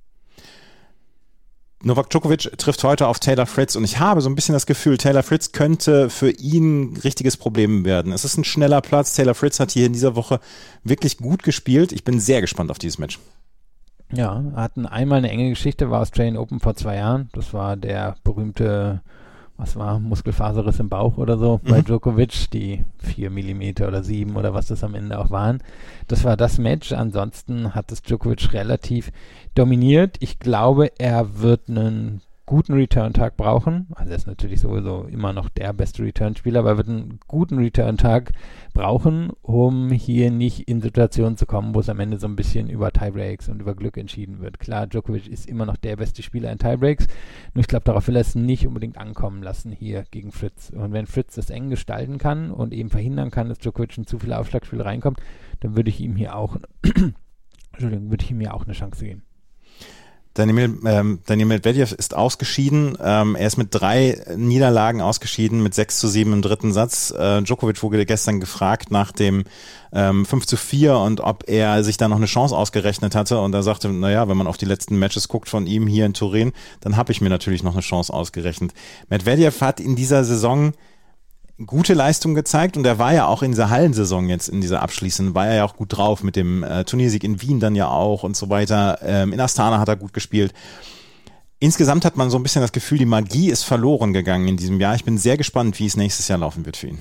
Novak 1.85 2.09
Djokovic 2.09 2.57
trifft 2.57 2.83
heute 2.83 3.07
auf 3.07 3.21
Taylor 3.21 3.45
Fritz 3.45 3.77
und 3.77 3.85
ich 3.85 3.99
habe 3.99 4.23
so 4.23 4.31
ein 4.31 4.35
bisschen 4.35 4.55
das 4.55 4.65
Gefühl, 4.65 4.97
Taylor 4.97 5.23
Fritz 5.23 5.53
könnte 5.53 6.09
für 6.09 6.31
ihn 6.31 6.95
ein 6.95 6.97
richtiges 6.97 7.37
Problem 7.37 7.85
werden. 7.85 8.11
Es 8.13 8.25
ist 8.25 8.39
ein 8.39 8.45
schneller 8.45 8.81
Platz. 8.81 9.15
Taylor 9.15 9.35
Fritz 9.35 9.61
hat 9.61 9.71
hier 9.71 9.85
in 9.85 9.93
dieser 9.93 10.17
Woche 10.17 10.41
wirklich 10.83 11.19
gut 11.19 11.43
gespielt. 11.43 11.93
Ich 11.93 12.03
bin 12.03 12.21
sehr 12.21 12.41
gespannt 12.41 12.71
auf 12.71 12.79
dieses 12.79 12.99
Match. 12.99 13.19
Ja, 14.11 14.43
hatten 14.55 14.87
einmal 14.87 15.19
eine 15.19 15.29
enge 15.29 15.51
Geschichte, 15.51 15.91
war 15.91 16.01
Australian 16.01 16.39
Open 16.39 16.59
vor 16.59 16.75
zwei 16.75 16.97
Jahren. 16.97 17.29
Das 17.33 17.53
war 17.53 17.77
der 17.77 18.17
berühmte 18.25 19.03
was 19.57 19.77
war, 19.77 20.01
Muskelfaserriss 20.01 20.81
im 20.81 20.89
Bauch 20.89 21.17
oder 21.17 21.39
so 21.39 21.61
mhm. 21.63 21.71
bei 21.71 21.81
Djokovic, 21.81 22.51
die 22.53 22.85
vier 22.99 23.31
Millimeter 23.31 23.87
oder 23.87 24.03
sieben 24.03 24.37
oder 24.37 24.53
was 24.53 24.67
das 24.67 24.83
am 24.83 24.95
Ende 24.95 25.19
auch 25.19 25.31
waren. 25.31 25.63
Das 26.09 26.25
war 26.25 26.37
das 26.37 26.59
Match. 26.59 26.93
Ansonsten 26.93 27.75
hat 27.75 27.93
es 27.93 28.03
Djokovic 28.03 28.53
relativ 28.53 29.13
dominiert. 29.55 30.17
Ich 30.21 30.39
glaube, 30.39 30.91
er 30.99 31.41
wird 31.41 31.69
einen 31.69 32.21
guten 32.47 32.75
Return-Tag 32.75 33.37
brauchen. 33.37 33.87
Also 33.95 34.11
er 34.11 34.17
ist 34.17 34.27
natürlich 34.27 34.61
sowieso 34.61 35.05
immer 35.05 35.33
noch 35.33 35.49
der 35.49 35.73
beste 35.73 36.03
Return-Spieler, 36.03 36.61
aber 36.61 36.71
er 36.71 36.77
wird 36.77 36.89
einen 36.89 37.21
guten 37.27 37.59
Return-Tag 37.59 38.33
brauchen, 38.75 39.31
um 39.41 39.91
hier 39.91 40.31
nicht 40.31 40.69
in 40.69 40.83
Situationen 40.83 41.37
zu 41.37 41.47
kommen, 41.47 41.75
wo 41.75 41.81
es 41.81 41.89
am 41.89 42.01
Ende 42.01 42.19
so 42.19 42.27
ein 42.27 42.37
bisschen 42.37 42.69
über 42.69 42.93
Tiebreaks 42.93 43.49
und 43.49 43.61
über 43.61 43.75
Glück 43.75 43.97
entschieden 43.97 44.41
wird. 44.41 44.59
Klar, 44.59 44.87
Djokovic 44.87 45.27
ist 45.27 45.49
immer 45.49 45.65
noch 45.65 45.77
der 45.77 45.97
beste 45.97 46.23
Spieler 46.23 46.53
in 46.53 46.59
Tiebreaks, 46.59 47.07
nur 47.55 47.61
ich 47.61 47.69
glaube, 47.69 47.85
darauf 47.85 48.09
will 48.09 48.17
er 48.17 48.21
es 48.21 48.35
nicht 48.35 48.67
unbedingt 48.67 48.99
ankommen 48.99 49.43
lassen 49.43 49.73
hier 49.73 50.05
gegen 50.11 50.33
Fritz. 50.33 50.71
Und 50.71 50.93
wenn 50.93 51.07
Fritz 51.07 51.37
das 51.37 51.51
eng 51.51 51.71
gestalten 51.71 52.19
kann 52.19 52.51
und 52.51 52.75
eben 52.75 52.91
verhindern 52.91 53.31
kann, 53.31 53.49
dass 53.49 53.59
Djokovic 53.59 53.97
in 53.97 54.07
zu 54.07 54.19
viele 54.19 54.39
Aufschlagspiele 54.39 54.85
reinkommt, 54.85 55.21
dann 55.61 55.77
würde 55.77 55.89
ich 55.89 56.01
ihm 56.01 56.17
hier 56.17 56.37
auch, 56.37 56.59
Entschuldigung, 57.73 58.11
würde 58.11 58.25
ich 58.25 58.31
ihm 58.31 58.41
hier 58.41 58.55
auch 58.55 58.65
eine 58.65 58.75
Chance 58.75 59.05
geben. 59.05 59.23
Daniel, 60.35 60.77
ähm, 60.85 61.21
Daniel 61.27 61.47
Medvedev 61.47 61.93
ist 61.93 62.15
ausgeschieden. 62.15 62.99
Ähm, 63.01 63.37
er 63.37 63.47
ist 63.47 63.57
mit 63.57 63.69
drei 63.71 64.21
Niederlagen 64.37 65.01
ausgeschieden, 65.01 65.63
mit 65.63 65.75
6 65.75 66.01
zu 66.01 66.09
7 66.09 66.33
im 66.33 66.43
dritten 66.43 66.73
Satz. 66.73 67.13
Äh, 67.17 67.43
Djokovic 67.43 67.81
wurde 67.85 68.05
gestern 68.05 68.41
gefragt 68.41 68.91
nach 68.91 69.13
dem 69.13 69.45
ähm, 69.93 70.27
5 70.27 70.45
zu 70.45 70.57
4 70.57 70.97
und 70.97 71.21
ob 71.21 71.49
er 71.49 71.85
sich 71.85 71.99
da 71.99 72.09
noch 72.09 72.17
eine 72.17 72.27
Chance 72.27 72.57
ausgerechnet 72.57 73.15
hatte. 73.15 73.39
Und 73.39 73.55
er 73.55 73.63
sagte, 73.63 73.89
naja, 73.91 74.29
wenn 74.29 74.37
man 74.37 74.49
auf 74.49 74.57
die 74.57 74.65
letzten 74.65 74.99
Matches 74.99 75.29
guckt 75.29 75.49
von 75.49 75.69
ihm 75.69 75.87
hier 75.87 76.05
in 76.05 76.15
Turin, 76.15 76.53
dann 76.81 76.97
habe 76.97 77.13
ich 77.13 77.21
mir 77.21 77.31
natürlich 77.31 77.63
noch 77.63 77.75
eine 77.75 77.83
Chance 77.83 78.13
ausgerechnet. 78.13 78.73
Medvedev 79.09 79.61
hat 79.61 79.79
in 79.79 79.95
dieser 79.95 80.25
Saison 80.25 80.73
gute 81.67 81.95
Leistung 81.95 82.35
gezeigt 82.35 82.77
und 82.77 82.85
er 82.85 82.99
war 82.99 83.15
ja 83.15 83.27
auch 83.27 83.43
in 83.43 83.53
dieser 83.53 83.71
Hallensaison 83.71 84.29
jetzt, 84.29 84.49
in 84.49 84.61
dieser 84.61 84.83
abschließenden, 84.83 85.35
war 85.35 85.47
er 85.47 85.55
ja 85.57 85.65
auch 85.65 85.77
gut 85.77 85.97
drauf 85.97 86.23
mit 86.23 86.37
dem 86.37 86.65
äh, 86.65 86.85
Turniersieg 86.85 87.23
in 87.23 87.41
Wien 87.41 87.61
dann 87.61 87.77
ja 87.77 87.89
auch 87.89 88.25
und 88.25 88.37
so 88.37 88.51
weiter. 88.51 88.99
Ähm, 89.03 89.33
in 89.33 89.41
Astana 89.41 89.79
hat 89.79 89.89
er 89.89 89.97
gut 89.97 90.13
gespielt. 90.13 90.53
Insgesamt 91.61 92.05
hat 92.05 92.17
man 92.17 92.29
so 92.29 92.37
ein 92.39 92.43
bisschen 92.43 92.63
das 92.63 92.73
Gefühl, 92.73 92.99
die 92.99 93.07
Magie 93.07 93.51
ist 93.51 93.63
verloren 93.63 94.13
gegangen 94.13 94.49
in 94.49 94.57
diesem 94.57 94.81
Jahr. 94.81 94.97
Ich 94.97 95.05
bin 95.05 95.17
sehr 95.17 95.37
gespannt, 95.37 95.79
wie 95.79 95.87
es 95.87 95.97
nächstes 95.97 96.29
Jahr 96.29 96.39
laufen 96.39 96.67
wird 96.67 96.77
für 96.77 96.89
ihn. 96.89 96.99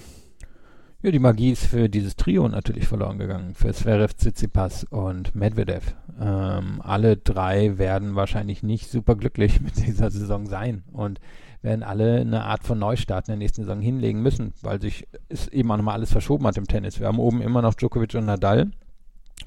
Ja, 1.01 1.11
die 1.11 1.19
Magie 1.19 1.51
ist 1.51 1.65
für 1.65 1.89
dieses 1.89 2.15
Trio 2.15 2.47
natürlich 2.47 2.87
verloren 2.87 3.17
gegangen. 3.17 3.55
Für 3.55 3.73
Zverev, 3.73 4.13
Tsitsipas 4.13 4.85
und 4.85 5.35
Medvedev. 5.35 5.95
Ähm, 6.17 6.81
alle 6.81 7.17
drei 7.17 7.77
werden 7.77 8.15
wahrscheinlich 8.15 8.63
nicht 8.63 8.89
super 8.89 9.15
glücklich 9.15 9.59
mit 9.61 9.85
dieser 9.85 10.11
Saison 10.11 10.45
sein. 10.45 10.83
Und 10.93 11.19
werden 11.63 11.81
alle 11.81 12.21
eine 12.21 12.43
Art 12.43 12.63
von 12.63 12.77
Neustart 12.77 13.27
in 13.27 13.33
der 13.33 13.37
nächsten 13.37 13.63
Saison 13.63 13.81
hinlegen 13.81 14.21
müssen, 14.21 14.53
weil 14.61 14.81
sich 14.81 15.07
ist 15.29 15.51
eben 15.51 15.71
auch 15.71 15.77
nochmal 15.77 15.95
alles 15.95 16.11
verschoben 16.11 16.45
hat 16.45 16.57
im 16.57 16.67
Tennis. 16.67 16.99
Wir 16.99 17.07
haben 17.07 17.19
oben 17.19 17.41
immer 17.41 17.61
noch 17.61 17.73
Djokovic 17.73 18.13
und 18.15 18.25
Nadal. 18.25 18.71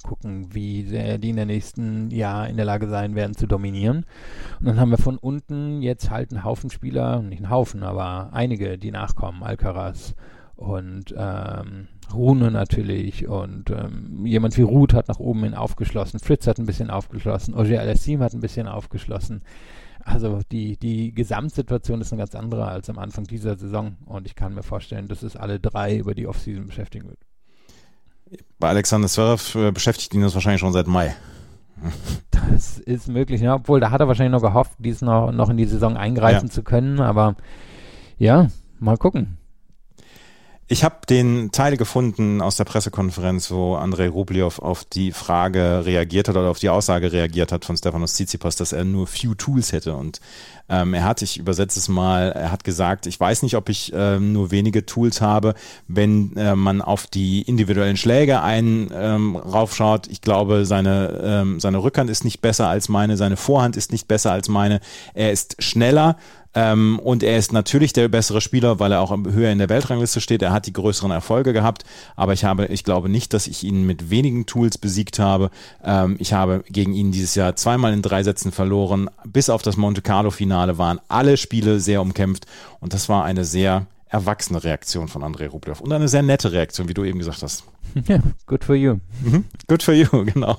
Gucken, 0.02 0.54
wie 0.54 0.82
sehr 0.82 1.18
die 1.18 1.30
in 1.30 1.36
der 1.36 1.46
nächsten 1.46 2.10
Jahr 2.10 2.48
in 2.48 2.56
der 2.56 2.64
Lage 2.64 2.88
sein 2.88 3.14
werden 3.14 3.34
zu 3.34 3.46
dominieren. 3.46 4.04
Und 4.60 4.66
dann 4.66 4.80
haben 4.80 4.90
wir 4.90 4.98
von 4.98 5.18
unten 5.18 5.82
jetzt 5.82 6.10
halt 6.10 6.32
einen 6.32 6.44
Haufen 6.44 6.70
Spieler, 6.70 7.22
nicht 7.22 7.42
einen 7.42 7.50
Haufen, 7.50 7.82
aber 7.82 8.30
einige, 8.32 8.78
die 8.78 8.90
nachkommen. 8.90 9.42
Alcaraz 9.42 10.14
und 10.56 11.14
ähm, 11.16 11.88
Rune 12.14 12.50
natürlich 12.50 13.28
und 13.28 13.70
ähm, 13.70 14.24
jemand 14.24 14.56
wie 14.56 14.62
Ruth 14.62 14.94
hat 14.94 15.08
nach 15.08 15.18
oben 15.18 15.44
hin 15.44 15.54
aufgeschlossen, 15.54 16.18
Fritz 16.18 16.46
hat 16.46 16.58
ein 16.58 16.66
bisschen 16.66 16.90
aufgeschlossen, 16.90 17.54
Ogier 17.54 17.80
Alessim 17.80 18.22
hat 18.22 18.32
ein 18.32 18.40
bisschen 18.40 18.66
aufgeschlossen. 18.66 19.42
Also 20.06 20.40
die, 20.52 20.76
die 20.76 21.12
Gesamtsituation 21.12 22.00
ist 22.00 22.12
eine 22.12 22.20
ganz 22.20 22.36
andere 22.36 22.68
als 22.68 22.88
am 22.88 22.98
Anfang 22.98 23.24
dieser 23.24 23.58
Saison 23.58 23.96
und 24.06 24.24
ich 24.24 24.36
kann 24.36 24.54
mir 24.54 24.62
vorstellen, 24.62 25.08
dass 25.08 25.24
es 25.24 25.36
alle 25.36 25.58
drei 25.58 25.96
über 25.96 26.14
die 26.14 26.28
Offseason 26.28 26.66
beschäftigen 26.66 27.08
wird. 27.08 27.18
Bei 28.60 28.68
Alexander 28.68 29.08
Zverev 29.08 29.58
äh, 29.58 29.72
beschäftigt 29.72 30.14
ihn 30.14 30.20
das 30.20 30.34
wahrscheinlich 30.34 30.60
schon 30.60 30.72
seit 30.72 30.86
Mai. 30.86 31.14
Das 32.52 32.78
ist 32.78 33.08
möglich, 33.08 33.40
ja, 33.40 33.56
obwohl 33.56 33.80
da 33.80 33.90
hat 33.90 34.00
er 34.00 34.06
wahrscheinlich 34.06 34.40
noch 34.40 34.46
gehofft, 34.46 34.72
dies 34.78 35.02
noch, 35.02 35.32
noch 35.32 35.50
in 35.50 35.56
die 35.56 35.64
Saison 35.64 35.96
eingreifen 35.96 36.46
ja. 36.46 36.52
zu 36.52 36.62
können, 36.62 37.00
aber 37.00 37.34
ja, 38.18 38.48
mal 38.78 38.96
gucken. 38.96 39.36
Ich 40.68 40.82
habe 40.82 40.96
den 41.08 41.52
Teil 41.52 41.76
gefunden 41.76 42.42
aus 42.42 42.56
der 42.56 42.64
Pressekonferenz, 42.64 43.52
wo 43.52 43.76
Andrei 43.76 44.08
Rublev 44.08 44.58
auf 44.58 44.84
die 44.84 45.12
Frage 45.12 45.86
reagiert 45.86 46.28
hat 46.28 46.36
oder 46.36 46.50
auf 46.50 46.58
die 46.58 46.70
Aussage 46.70 47.12
reagiert 47.12 47.52
hat 47.52 47.64
von 47.64 47.76
Stefanos 47.76 48.14
Tsitsipas, 48.14 48.56
dass 48.56 48.72
er 48.72 48.82
nur 48.84 49.06
few 49.06 49.36
Tools 49.36 49.70
hätte. 49.70 49.94
Und 49.94 50.20
ähm, 50.68 50.92
er 50.92 51.04
hat, 51.04 51.22
ich 51.22 51.38
übersetze 51.38 51.78
es 51.78 51.86
mal, 51.86 52.32
er 52.32 52.50
hat 52.50 52.64
gesagt, 52.64 53.06
ich 53.06 53.20
weiß 53.20 53.44
nicht, 53.44 53.54
ob 53.54 53.68
ich 53.68 53.92
ähm, 53.94 54.32
nur 54.32 54.50
wenige 54.50 54.84
Tools 54.84 55.20
habe, 55.20 55.54
wenn 55.86 56.36
äh, 56.36 56.56
man 56.56 56.82
auf 56.82 57.06
die 57.06 57.42
individuellen 57.42 57.96
Schläge 57.96 58.42
einen 58.42 58.90
ähm, 58.92 59.36
raufschaut. 59.36 60.08
Ich 60.08 60.20
glaube, 60.20 60.66
seine, 60.66 61.20
ähm, 61.22 61.60
seine 61.60 61.78
Rückhand 61.78 62.10
ist 62.10 62.24
nicht 62.24 62.40
besser 62.40 62.66
als 62.66 62.88
meine, 62.88 63.16
seine 63.16 63.36
Vorhand 63.36 63.76
ist 63.76 63.92
nicht 63.92 64.08
besser 64.08 64.32
als 64.32 64.48
meine. 64.48 64.80
Er 65.14 65.30
ist 65.30 65.62
schneller, 65.62 66.16
ähm, 66.56 66.98
und 66.98 67.22
er 67.22 67.36
ist 67.36 67.52
natürlich 67.52 67.92
der 67.92 68.08
bessere 68.08 68.40
Spieler, 68.40 68.80
weil 68.80 68.90
er 68.90 69.02
auch 69.02 69.14
höher 69.14 69.52
in 69.52 69.58
der 69.58 69.68
Weltrangliste 69.68 70.22
steht. 70.22 70.40
Er 70.40 70.52
hat 70.52 70.66
die 70.66 70.72
größeren 70.72 71.10
Erfolge 71.10 71.52
gehabt, 71.52 71.84
aber 72.16 72.32
ich 72.32 72.44
habe, 72.44 72.64
ich 72.66 72.82
glaube 72.82 73.10
nicht, 73.10 73.34
dass 73.34 73.46
ich 73.46 73.62
ihn 73.62 73.84
mit 73.84 74.08
wenigen 74.08 74.46
Tools 74.46 74.78
besiegt 74.78 75.18
habe. 75.18 75.50
Ähm, 75.84 76.16
ich 76.18 76.32
habe 76.32 76.64
gegen 76.70 76.94
ihn 76.94 77.12
dieses 77.12 77.34
Jahr 77.34 77.56
zweimal 77.56 77.92
in 77.92 78.00
drei 78.00 78.22
Sätzen 78.22 78.52
verloren. 78.52 79.10
Bis 79.26 79.50
auf 79.50 79.60
das 79.60 79.76
Monte 79.76 80.00
Carlo 80.00 80.30
Finale 80.30 80.78
waren 80.78 80.98
alle 81.08 81.36
Spiele 81.36 81.78
sehr 81.78 82.00
umkämpft 82.00 82.46
und 82.80 82.94
das 82.94 83.10
war 83.10 83.24
eine 83.24 83.44
sehr 83.44 83.86
erwachsene 84.08 84.62
Reaktion 84.62 85.08
von 85.08 85.22
Andrei 85.22 85.48
Rublev 85.48 85.80
und 85.80 85.92
eine 85.92 86.08
sehr 86.08 86.22
nette 86.22 86.52
Reaktion, 86.52 86.88
wie 86.88 86.94
du 86.94 87.04
eben 87.04 87.18
gesagt 87.18 87.42
hast. 87.42 87.64
Ja, 88.08 88.18
good 88.44 88.62
for 88.62 88.74
you. 88.74 88.98
Mhm. 89.22 89.44
Good 89.68 89.82
for 89.82 89.94
you, 89.94 90.06
genau. 90.26 90.58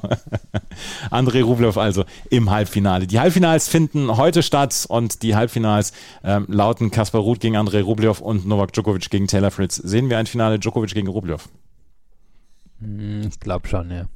Andrei 1.11 1.43
Rublev 1.43 1.77
also 1.77 2.03
im 2.31 2.49
Halbfinale. 2.49 3.05
Die 3.05 3.19
Halbfinals 3.19 3.67
finden 3.67 4.17
heute 4.17 4.41
statt 4.41 4.87
und 4.89 5.21
die 5.21 5.35
Halbfinals 5.35 5.91
ähm, 6.23 6.45
lauten 6.47 6.89
Kaspar 6.89 7.21
Ruth 7.21 7.39
gegen 7.39 7.55
Andrei 7.55 7.81
Rublev 7.81 8.21
und 8.21 8.47
Novak 8.47 8.73
Djokovic 8.73 9.11
gegen 9.11 9.27
Taylor 9.27 9.51
Fritz. 9.51 9.75
Sehen 9.75 10.09
wir 10.09 10.17
ein 10.17 10.25
Finale 10.25 10.57
Djokovic 10.57 10.95
gegen 10.95 11.09
Rublev? 11.09 11.47
Hm, 12.79 13.27
ich 13.27 13.39
glaube 13.39 13.67
schon, 13.67 13.91
ja 13.91 14.07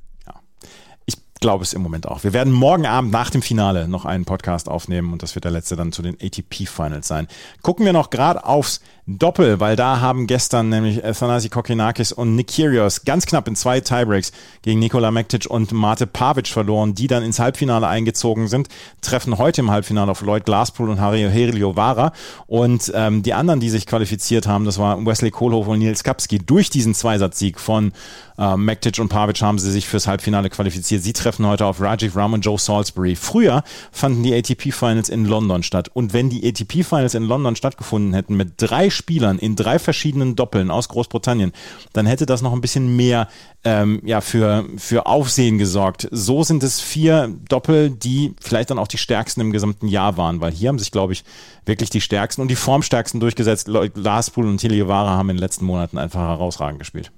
glaube 1.42 1.64
es 1.64 1.74
im 1.74 1.82
Moment 1.82 2.08
auch. 2.08 2.24
Wir 2.24 2.34
werden 2.34 2.54
morgen 2.54 2.86
Abend 2.86 3.12
nach 3.12 3.32
dem 3.32 3.42
Finale 3.42 3.88
noch 3.88 4.06
einen 4.06 4.26
Podcast 4.26 4.70
aufnehmen 4.70 5.12
und 5.12 5.24
das 5.24 5.36
wird 5.36 5.44
der 5.44 5.52
letzte 5.52 5.76
dann 5.76 5.92
zu 5.92 6.02
den 6.02 6.16
ATP 6.22 6.68
Finals 6.68 7.08
sein. 7.08 7.28
Gucken 7.64 7.86
wir 7.86 7.94
noch 7.94 8.12
gerade 8.12 8.46
aufs 8.46 8.80
Doppel, 9.18 9.60
weil 9.60 9.76
da 9.76 10.00
haben 10.00 10.28
gestern 10.28 10.70
nämlich 10.70 11.02
Thanasi 11.02 11.50
Kokinakis 11.50 12.12
und 12.12 12.36
Nick 12.36 12.48
Kyrgios 12.48 13.06
ganz 13.06 13.26
knapp 13.26 13.48
in 13.48 13.56
zwei 13.56 13.80
Tiebreaks 13.80 14.32
gegen 14.62 14.80
Nikola 14.80 15.12
Mektic 15.12 15.50
und 15.50 15.72
Mate 15.72 16.08
Pavic 16.08 16.48
verloren, 16.48 16.94
die 16.94 17.08
dann 17.08 17.24
ins 17.24 17.40
Halbfinale 17.40 17.88
eingezogen 17.88 18.48
sind, 18.48 18.70
treffen 19.02 19.38
heute 19.38 19.62
im 19.62 19.72
Halbfinale 19.72 20.12
auf 20.12 20.22
Lloyd 20.22 20.46
Glaspool 20.46 20.90
und 20.90 21.00
Hario 21.00 21.30
Heliovara 21.30 22.14
und 22.48 22.92
ähm, 22.96 23.24
die 23.24 23.34
anderen, 23.34 23.60
die 23.60 23.70
sich 23.70 23.86
qualifiziert 23.86 24.48
haben, 24.48 24.66
das 24.66 24.78
war 24.78 25.06
Wesley 25.06 25.32
Kohlhoff 25.32 25.68
und 25.68 25.80
Nils 25.80 26.04
Kapski 26.04 26.40
durch 26.40 26.70
diesen 26.70 26.94
Zweisatzsieg 26.94 27.60
von 27.60 27.94
äh, 28.42 28.58
Mektic 28.58 29.00
und 29.00 29.10
Pavic 29.10 29.42
haben 29.42 29.60
sie 29.60 29.72
sich 29.72 29.88
fürs 29.88 30.08
Halbfinale 30.08 30.50
qualifiziert. 30.50 31.04
Sie 31.04 31.14
treffen 31.14 31.46
heute 31.46 31.66
auf 31.66 31.80
Rajiv 31.80 32.16
Ram 32.16 32.34
und 32.34 32.44
Joe 32.44 32.58
Salisbury. 32.58 33.16
Früher 33.16 33.64
fanden 33.92 34.24
die 34.24 34.34
ATP 34.34 34.72
Finals 34.72 35.10
in 35.10 35.26
London 35.26 35.62
statt. 35.64 35.90
Und 35.94 36.14
wenn 36.14 36.30
die 36.30 36.48
ATP 36.48 36.84
Finals 36.84 37.14
in 37.14 37.24
London 37.24 37.56
stattgefunden 37.56 38.14
hätten 38.14 38.36
mit 38.36 38.54
drei 38.58 38.90
Spielern 39.02 39.40
in 39.40 39.56
drei 39.56 39.80
verschiedenen 39.80 40.36
Doppeln 40.36 40.70
aus 40.70 40.88
Großbritannien, 40.90 41.52
dann 41.92 42.06
hätte 42.06 42.28
das 42.28 42.44
noch 42.44 42.54
ein 42.54 42.62
bisschen 42.62 42.96
mehr 42.96 43.28
ähm, 43.64 44.00
ja, 44.06 44.22
für, 44.22 44.66
für 44.78 45.08
Aufsehen 45.08 45.58
gesorgt. 45.58 46.08
So 46.12 46.44
sind 46.44 46.62
es 46.62 46.80
vier 46.80 47.34
Doppel, 47.50 47.90
die 47.90 48.36
vielleicht 48.40 48.70
dann 48.70 48.80
auch 48.80 48.88
die 48.88 48.98
stärksten 48.98 49.42
im 49.42 49.52
gesamten 49.52 49.88
Jahr 49.88 50.18
waren, 50.18 50.40
weil 50.40 50.52
hier 50.52 50.70
haben 50.70 50.80
sich, 50.80 50.92
glaube 50.92 51.14
ich, 51.14 51.24
wirklich 51.66 51.90
die 51.90 52.02
stärksten 52.02 52.42
und 52.42 52.50
die 52.50 52.56
formstärksten 52.56 53.20
durchgesetzt. 53.20 53.68
Lars 53.68 54.30
Pool 54.30 54.48
und 54.48 54.60
Tilly 54.60 54.80
haben 54.80 55.30
in 55.30 55.38
den 55.38 55.42
letzten 55.42 55.66
Monaten 55.66 55.98
einfach 55.98 56.22
herausragend 56.22 56.80
gespielt. 56.80 57.12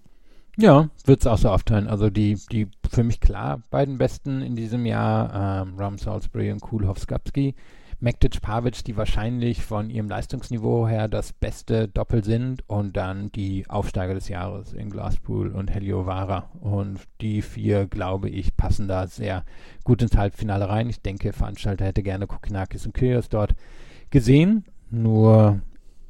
Ja, 0.56 0.90
wird 1.06 1.22
es 1.22 1.28
auch 1.28 1.38
so 1.38 1.50
aufteilen. 1.50 1.88
Also 1.88 2.10
die, 2.10 2.38
die 2.52 2.68
für 2.90 3.04
mich 3.04 3.20
klar 3.20 3.62
beiden 3.72 3.98
besten 3.98 4.42
in 4.42 4.56
diesem 4.56 4.86
Jahr, 4.86 5.64
ähm, 5.66 5.74
Ram 5.78 5.98
Salisbury 5.98 6.52
und 6.52 6.62
Kulhoff 6.62 7.00
Skapski. 7.00 7.56
Mektic, 8.04 8.42
Pavic, 8.42 8.84
die 8.84 8.98
wahrscheinlich 8.98 9.64
von 9.64 9.90
ihrem 9.90 10.10
Leistungsniveau 10.10 10.90
her 10.90 11.08
das 11.08 11.32
beste 11.32 11.88
Doppel 11.88 12.22
sind 12.22 12.62
und 12.68 12.98
dann 12.98 13.32
die 13.32 13.64
Aufsteiger 13.70 14.14
des 14.14 14.28
Jahres 14.28 14.74
in 14.74 14.90
Glasspool 14.90 15.54
und 15.54 15.74
Heliovara. 15.74 16.50
Und 16.60 17.00
die 17.22 17.42
vier, 17.42 17.88
glaube 17.88 18.30
ich, 18.30 18.58
passen 18.58 18.90
da 18.90 19.08
sehr 19.08 19.46
gut 19.86 20.02
ins 20.02 20.18
Halbfinale 20.18 20.68
rein. 20.68 20.90
Ich 20.90 21.02
denke, 21.02 21.32
Veranstalter 21.32 21.86
hätte 21.86 22.04
gerne 22.04 22.28
Kokinakis 22.28 22.86
und 22.86 22.94
Kyrgios 22.94 23.30
dort 23.30 23.56
gesehen. 24.10 24.66
Nur, 24.92 25.62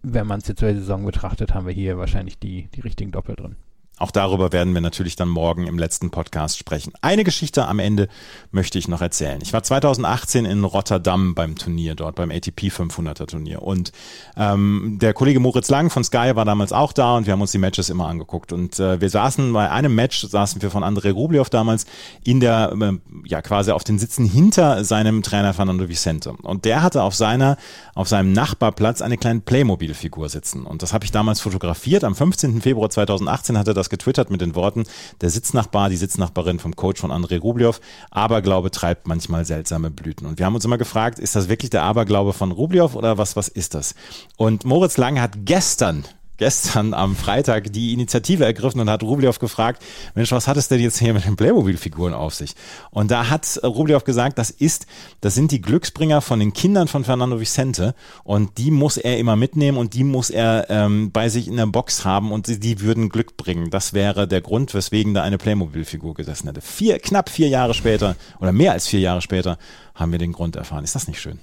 wenn 0.02 0.26
man 0.26 0.40
es 0.40 0.48
jetzt 0.48 0.62
zur 0.62 0.74
Saison 0.74 1.06
betrachtet, 1.06 1.54
haben 1.54 1.68
wir 1.68 1.76
hier 1.76 2.00
wahrscheinlich 2.00 2.40
die, 2.40 2.70
die 2.74 2.82
richtigen 2.82 3.12
Doppel 3.12 3.36
drin. 3.36 3.56
Auch 4.04 4.12
darüber 4.12 4.52
werden 4.52 4.74
wir 4.74 4.82
natürlich 4.82 5.16
dann 5.16 5.30
morgen 5.30 5.66
im 5.66 5.80
letzten 5.80 6.12
Podcast 6.12 6.58
sprechen. 6.58 6.92
Eine 7.00 7.24
Geschichte 7.24 7.70
am 7.70 7.80
Ende 7.80 8.10
möchte 8.52 8.78
ich 8.78 8.90
noch 8.90 9.00
erzählen. 9.00 9.40
Ich 9.42 9.54
war 9.54 9.64
2018 9.64 10.44
in 10.44 10.66
Rotterdam 10.66 11.36
beim 11.36 11.56
Turnier 11.56 11.96
dort, 11.96 12.16
beim 12.16 12.30
ATP 12.30 12.64
500er 12.64 13.28
Turnier. 13.28 13.62
Und 13.62 13.94
ähm, 14.36 14.98
der 15.00 15.14
Kollege 15.14 15.40
Moritz 15.40 15.70
Lang 15.70 15.90
von 15.90 16.04
Sky 16.04 16.36
war 16.36 16.44
damals 16.44 16.74
auch 16.74 16.92
da 16.92 17.16
und 17.16 17.28
wir 17.28 17.32
haben 17.32 17.40
uns 17.40 17.54
die 17.54 17.60
Matches 17.60 17.90
immer 17.90 18.10
angeguckt. 18.10 18.52
Und 18.52 18.78
äh, 18.78 19.00
wir 19.00 19.10
saßen 19.10 19.54
bei 19.54 19.72
einem 19.72 19.96
Match, 19.96 20.28
saßen 20.28 20.62
wir 20.62 20.70
von 20.70 20.84
André 20.84 21.14
Rublev 21.14 21.50
damals 21.50 21.86
in 22.26 22.42
der, 22.42 22.74
äh, 22.78 22.92
ja 23.24 23.42
quasi 23.42 23.72
auf 23.72 23.86
den 23.86 24.00
Sitzen 24.00 24.26
hinter 24.26 24.84
seinem 24.84 25.24
Trainer 25.24 25.54
Fernando 25.54 25.88
Vicente. 25.88 26.34
Und 26.44 26.66
der 26.66 26.84
hatte 26.84 27.04
auf 27.04 27.16
seiner, 27.16 27.56
auf 27.96 28.10
seinem 28.10 28.34
Nachbarplatz 28.34 29.02
eine 29.02 29.18
kleine 29.18 29.40
Playmobil-Figur 29.40 30.28
sitzen. 30.28 30.66
Und 30.66 30.82
das 30.82 30.92
habe 30.92 31.06
ich 31.06 31.12
damals 31.14 31.40
fotografiert. 31.40 32.04
Am 32.04 32.16
15. 32.16 32.60
Februar 32.60 32.90
2018 32.90 33.58
hatte 33.58 33.74
das 33.74 33.93
getwittert 33.94 34.32
mit 34.32 34.42
den 34.42 34.56
Worten, 34.56 34.86
der 35.22 35.30
Sitznachbar, 35.30 35.90
die 35.90 35.98
Sitznachbarin 35.98 36.58
vom 36.58 36.76
Coach 36.76 37.00
von 37.00 37.12
André 37.12 37.40
Rublev, 37.40 37.80
Aberglaube 38.10 38.72
treibt 38.72 39.08
manchmal 39.08 39.46
seltsame 39.46 39.92
Blüten. 39.92 40.26
Und 40.26 40.40
wir 40.40 40.48
haben 40.48 40.56
uns 40.56 40.66
immer 40.66 40.80
gefragt, 40.80 41.20
ist 41.20 41.36
das 41.36 41.48
wirklich 41.48 41.70
der 41.70 41.84
Aberglaube 41.84 42.34
von 42.34 42.52
Rublev 42.52 42.96
oder 42.96 43.20
was, 43.20 43.36
was 43.36 43.48
ist 43.48 43.76
das? 43.76 43.94
Und 44.36 44.66
Moritz 44.66 44.98
Lange 44.98 45.22
hat 45.22 45.46
gestern 45.46 46.04
gestern 46.38 46.94
am 46.94 47.16
Freitag 47.16 47.72
die 47.74 47.94
Initiative 47.94 48.44
ergriffen 48.46 48.82
und 48.82 48.90
hat 48.90 49.04
Rublev 49.04 49.40
gefragt, 49.40 49.84
Mensch, 50.16 50.32
was 50.32 50.48
hat 50.48 50.58
es 50.58 50.68
denn 50.68 50.80
jetzt 50.80 51.00
hier 51.00 51.14
mit 51.14 51.26
den 51.26 51.36
Playmobil-Figuren 51.36 52.14
auf 52.14 52.34
sich? 52.34 52.56
Und 52.92 53.12
da 53.12 53.30
hat 53.30 53.60
Rublev 53.64 54.04
gesagt, 54.04 54.38
das 54.38 54.50
ist, 54.50 54.88
das 55.22 55.36
sind 55.36 55.52
die 55.52 55.62
Glücksbringer 55.62 56.22
von 56.22 56.40
den 56.40 56.54
Kindern 56.54 56.88
von 56.88 57.04
Fernando 57.04 57.40
Vicente 57.40 57.96
und 58.24 58.58
die 58.58 58.72
muss 58.72 58.98
er 58.98 59.18
immer 59.20 59.36
mitnehmen 59.36 59.78
und 59.78 59.94
die 59.94 60.04
muss 60.04 60.30
er 60.30 60.70
ähm, 60.70 61.12
bei 61.12 61.30
sich 61.30 61.48
in 61.48 61.58
der 61.58 61.68
Box 61.68 62.06
haben 62.06 62.32
und 62.32 62.48
die, 62.48 62.60
die 62.60 62.82
würden 62.82 63.10
Glück 63.10 63.38
bringen. 63.38 63.70
Das 63.70 63.94
wäre 63.94 64.28
der 64.28 64.42
Grund, 64.42 64.74
weswegen 64.74 65.14
da 65.14 65.24
eine 65.24 65.38
Playmobil-Figur 65.38 66.14
gesessen 66.14 66.48
hätte. 66.48 66.62
Vier, 66.62 67.00
knapp 67.00 67.30
vier 67.30 67.48
Jahre 67.48 67.74
später 67.74 68.16
oder 68.40 68.52
mehr 68.52 68.72
als 68.72 68.88
vier 68.88 69.00
Jahre 69.00 69.22
später 69.22 69.58
haben 69.96 70.12
wir 70.12 70.20
den 70.20 70.34
Grund 70.34 70.56
erfahren. 70.56 70.84
Ist 70.84 70.96
das 70.96 71.08
nicht 71.08 71.22
schön? 71.22 71.40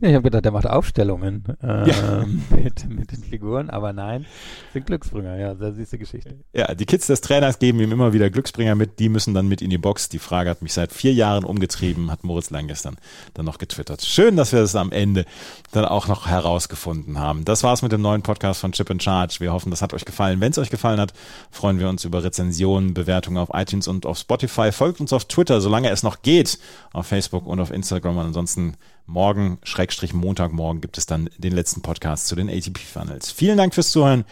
Ja, 0.00 0.08
ich 0.08 0.14
habe 0.14 0.22
gedacht, 0.22 0.44
der 0.44 0.52
macht 0.52 0.66
Aufstellungen 0.66 1.44
äh, 1.62 1.88
ja. 1.90 2.24
mit, 2.50 2.88
mit 2.88 3.12
den 3.12 3.22
Figuren, 3.22 3.68
aber 3.68 3.92
nein, 3.92 4.24
sind 4.72 4.86
Glücksbringer, 4.86 5.36
ja, 5.36 5.54
sehr 5.54 5.74
süße 5.74 5.98
Geschichte. 5.98 6.38
Ja, 6.54 6.74
die 6.74 6.86
Kids 6.86 7.06
des 7.06 7.20
Trainers 7.20 7.58
geben 7.58 7.80
ihm 7.80 7.92
immer 7.92 8.12
wieder 8.14 8.30
Glücksbringer 8.30 8.74
mit, 8.74 8.98
die 8.98 9.10
müssen 9.10 9.34
dann 9.34 9.48
mit 9.48 9.60
in 9.60 9.68
die 9.68 9.78
Box. 9.78 10.08
Die 10.08 10.18
Frage 10.18 10.48
hat 10.48 10.62
mich 10.62 10.72
seit 10.72 10.92
vier 10.92 11.12
Jahren 11.12 11.44
umgetrieben, 11.44 12.10
hat 12.10 12.24
Moritz 12.24 12.50
Lang 12.50 12.66
gestern 12.66 12.96
dann 13.34 13.44
noch 13.44 13.58
getwittert. 13.58 14.02
Schön, 14.02 14.36
dass 14.36 14.52
wir 14.52 14.60
das 14.60 14.74
am 14.74 14.90
Ende 14.90 15.26
dann 15.70 15.84
auch 15.84 16.08
noch 16.08 16.26
herausgefunden 16.26 17.18
haben. 17.18 17.44
Das 17.44 17.62
war's 17.62 17.82
mit 17.82 17.92
dem 17.92 18.00
neuen 18.00 18.22
Podcast 18.22 18.60
von 18.60 18.72
Chip 18.72 18.90
and 18.90 19.02
Charge. 19.02 19.36
Wir 19.38 19.52
hoffen, 19.52 19.70
das 19.70 19.82
hat 19.82 19.92
euch 19.92 20.06
gefallen. 20.06 20.40
Wenn 20.40 20.52
es 20.52 20.58
euch 20.58 20.70
gefallen 20.70 20.98
hat, 20.98 21.12
freuen 21.50 21.78
wir 21.78 21.88
uns 21.90 22.04
über 22.04 22.24
Rezensionen, 22.24 22.94
Bewertungen 22.94 23.38
auf 23.38 23.50
iTunes 23.52 23.86
und 23.86 24.06
auf 24.06 24.18
Spotify. 24.18 24.72
Folgt 24.72 25.00
uns 25.00 25.12
auf 25.12 25.26
Twitter, 25.26 25.60
solange 25.60 25.90
es 25.90 26.02
noch 26.02 26.22
geht, 26.22 26.58
auf 26.92 27.06
Facebook 27.06 27.46
und 27.46 27.60
auf 27.60 27.70
Instagram. 27.70 28.16
Und 28.16 28.26
ansonsten 28.26 28.76
morgen, 29.06 29.58
Schrägstrich 29.62 30.12
Montagmorgen, 30.14 30.80
gibt 30.80 30.98
es 30.98 31.06
dann 31.06 31.28
den 31.38 31.52
letzten 31.52 31.82
Podcast 31.82 32.26
zu 32.26 32.36
den 32.36 32.48
ATP 32.48 32.78
Funnels. 32.80 33.30
Vielen 33.30 33.56
Dank 33.58 33.74
fürs 33.74 33.90
Zuhören. 33.90 34.24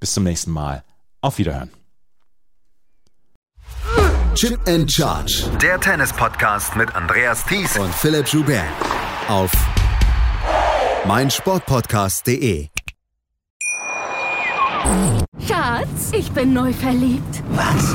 Bis 0.00 0.14
zum 0.14 0.24
nächsten 0.24 0.50
Mal. 0.50 0.84
Auf 1.20 1.38
Wiederhören. 1.38 1.70
Chip 4.34 4.58
and 4.66 4.90
Charge. 4.90 5.48
Der 5.62 5.80
Tennis-Podcast 5.80 6.74
mit 6.76 6.94
Andreas 6.94 7.44
Thies 7.46 7.78
und 7.78 7.94
Philipp 7.94 8.26
Joubert. 8.26 8.64
Auf 9.28 9.52
meinsportpodcast.de. 11.06 12.68
Schatz, 15.46 16.10
ich 16.12 16.30
bin 16.32 16.52
neu 16.52 16.72
verliebt. 16.72 17.42
Was? 17.50 17.94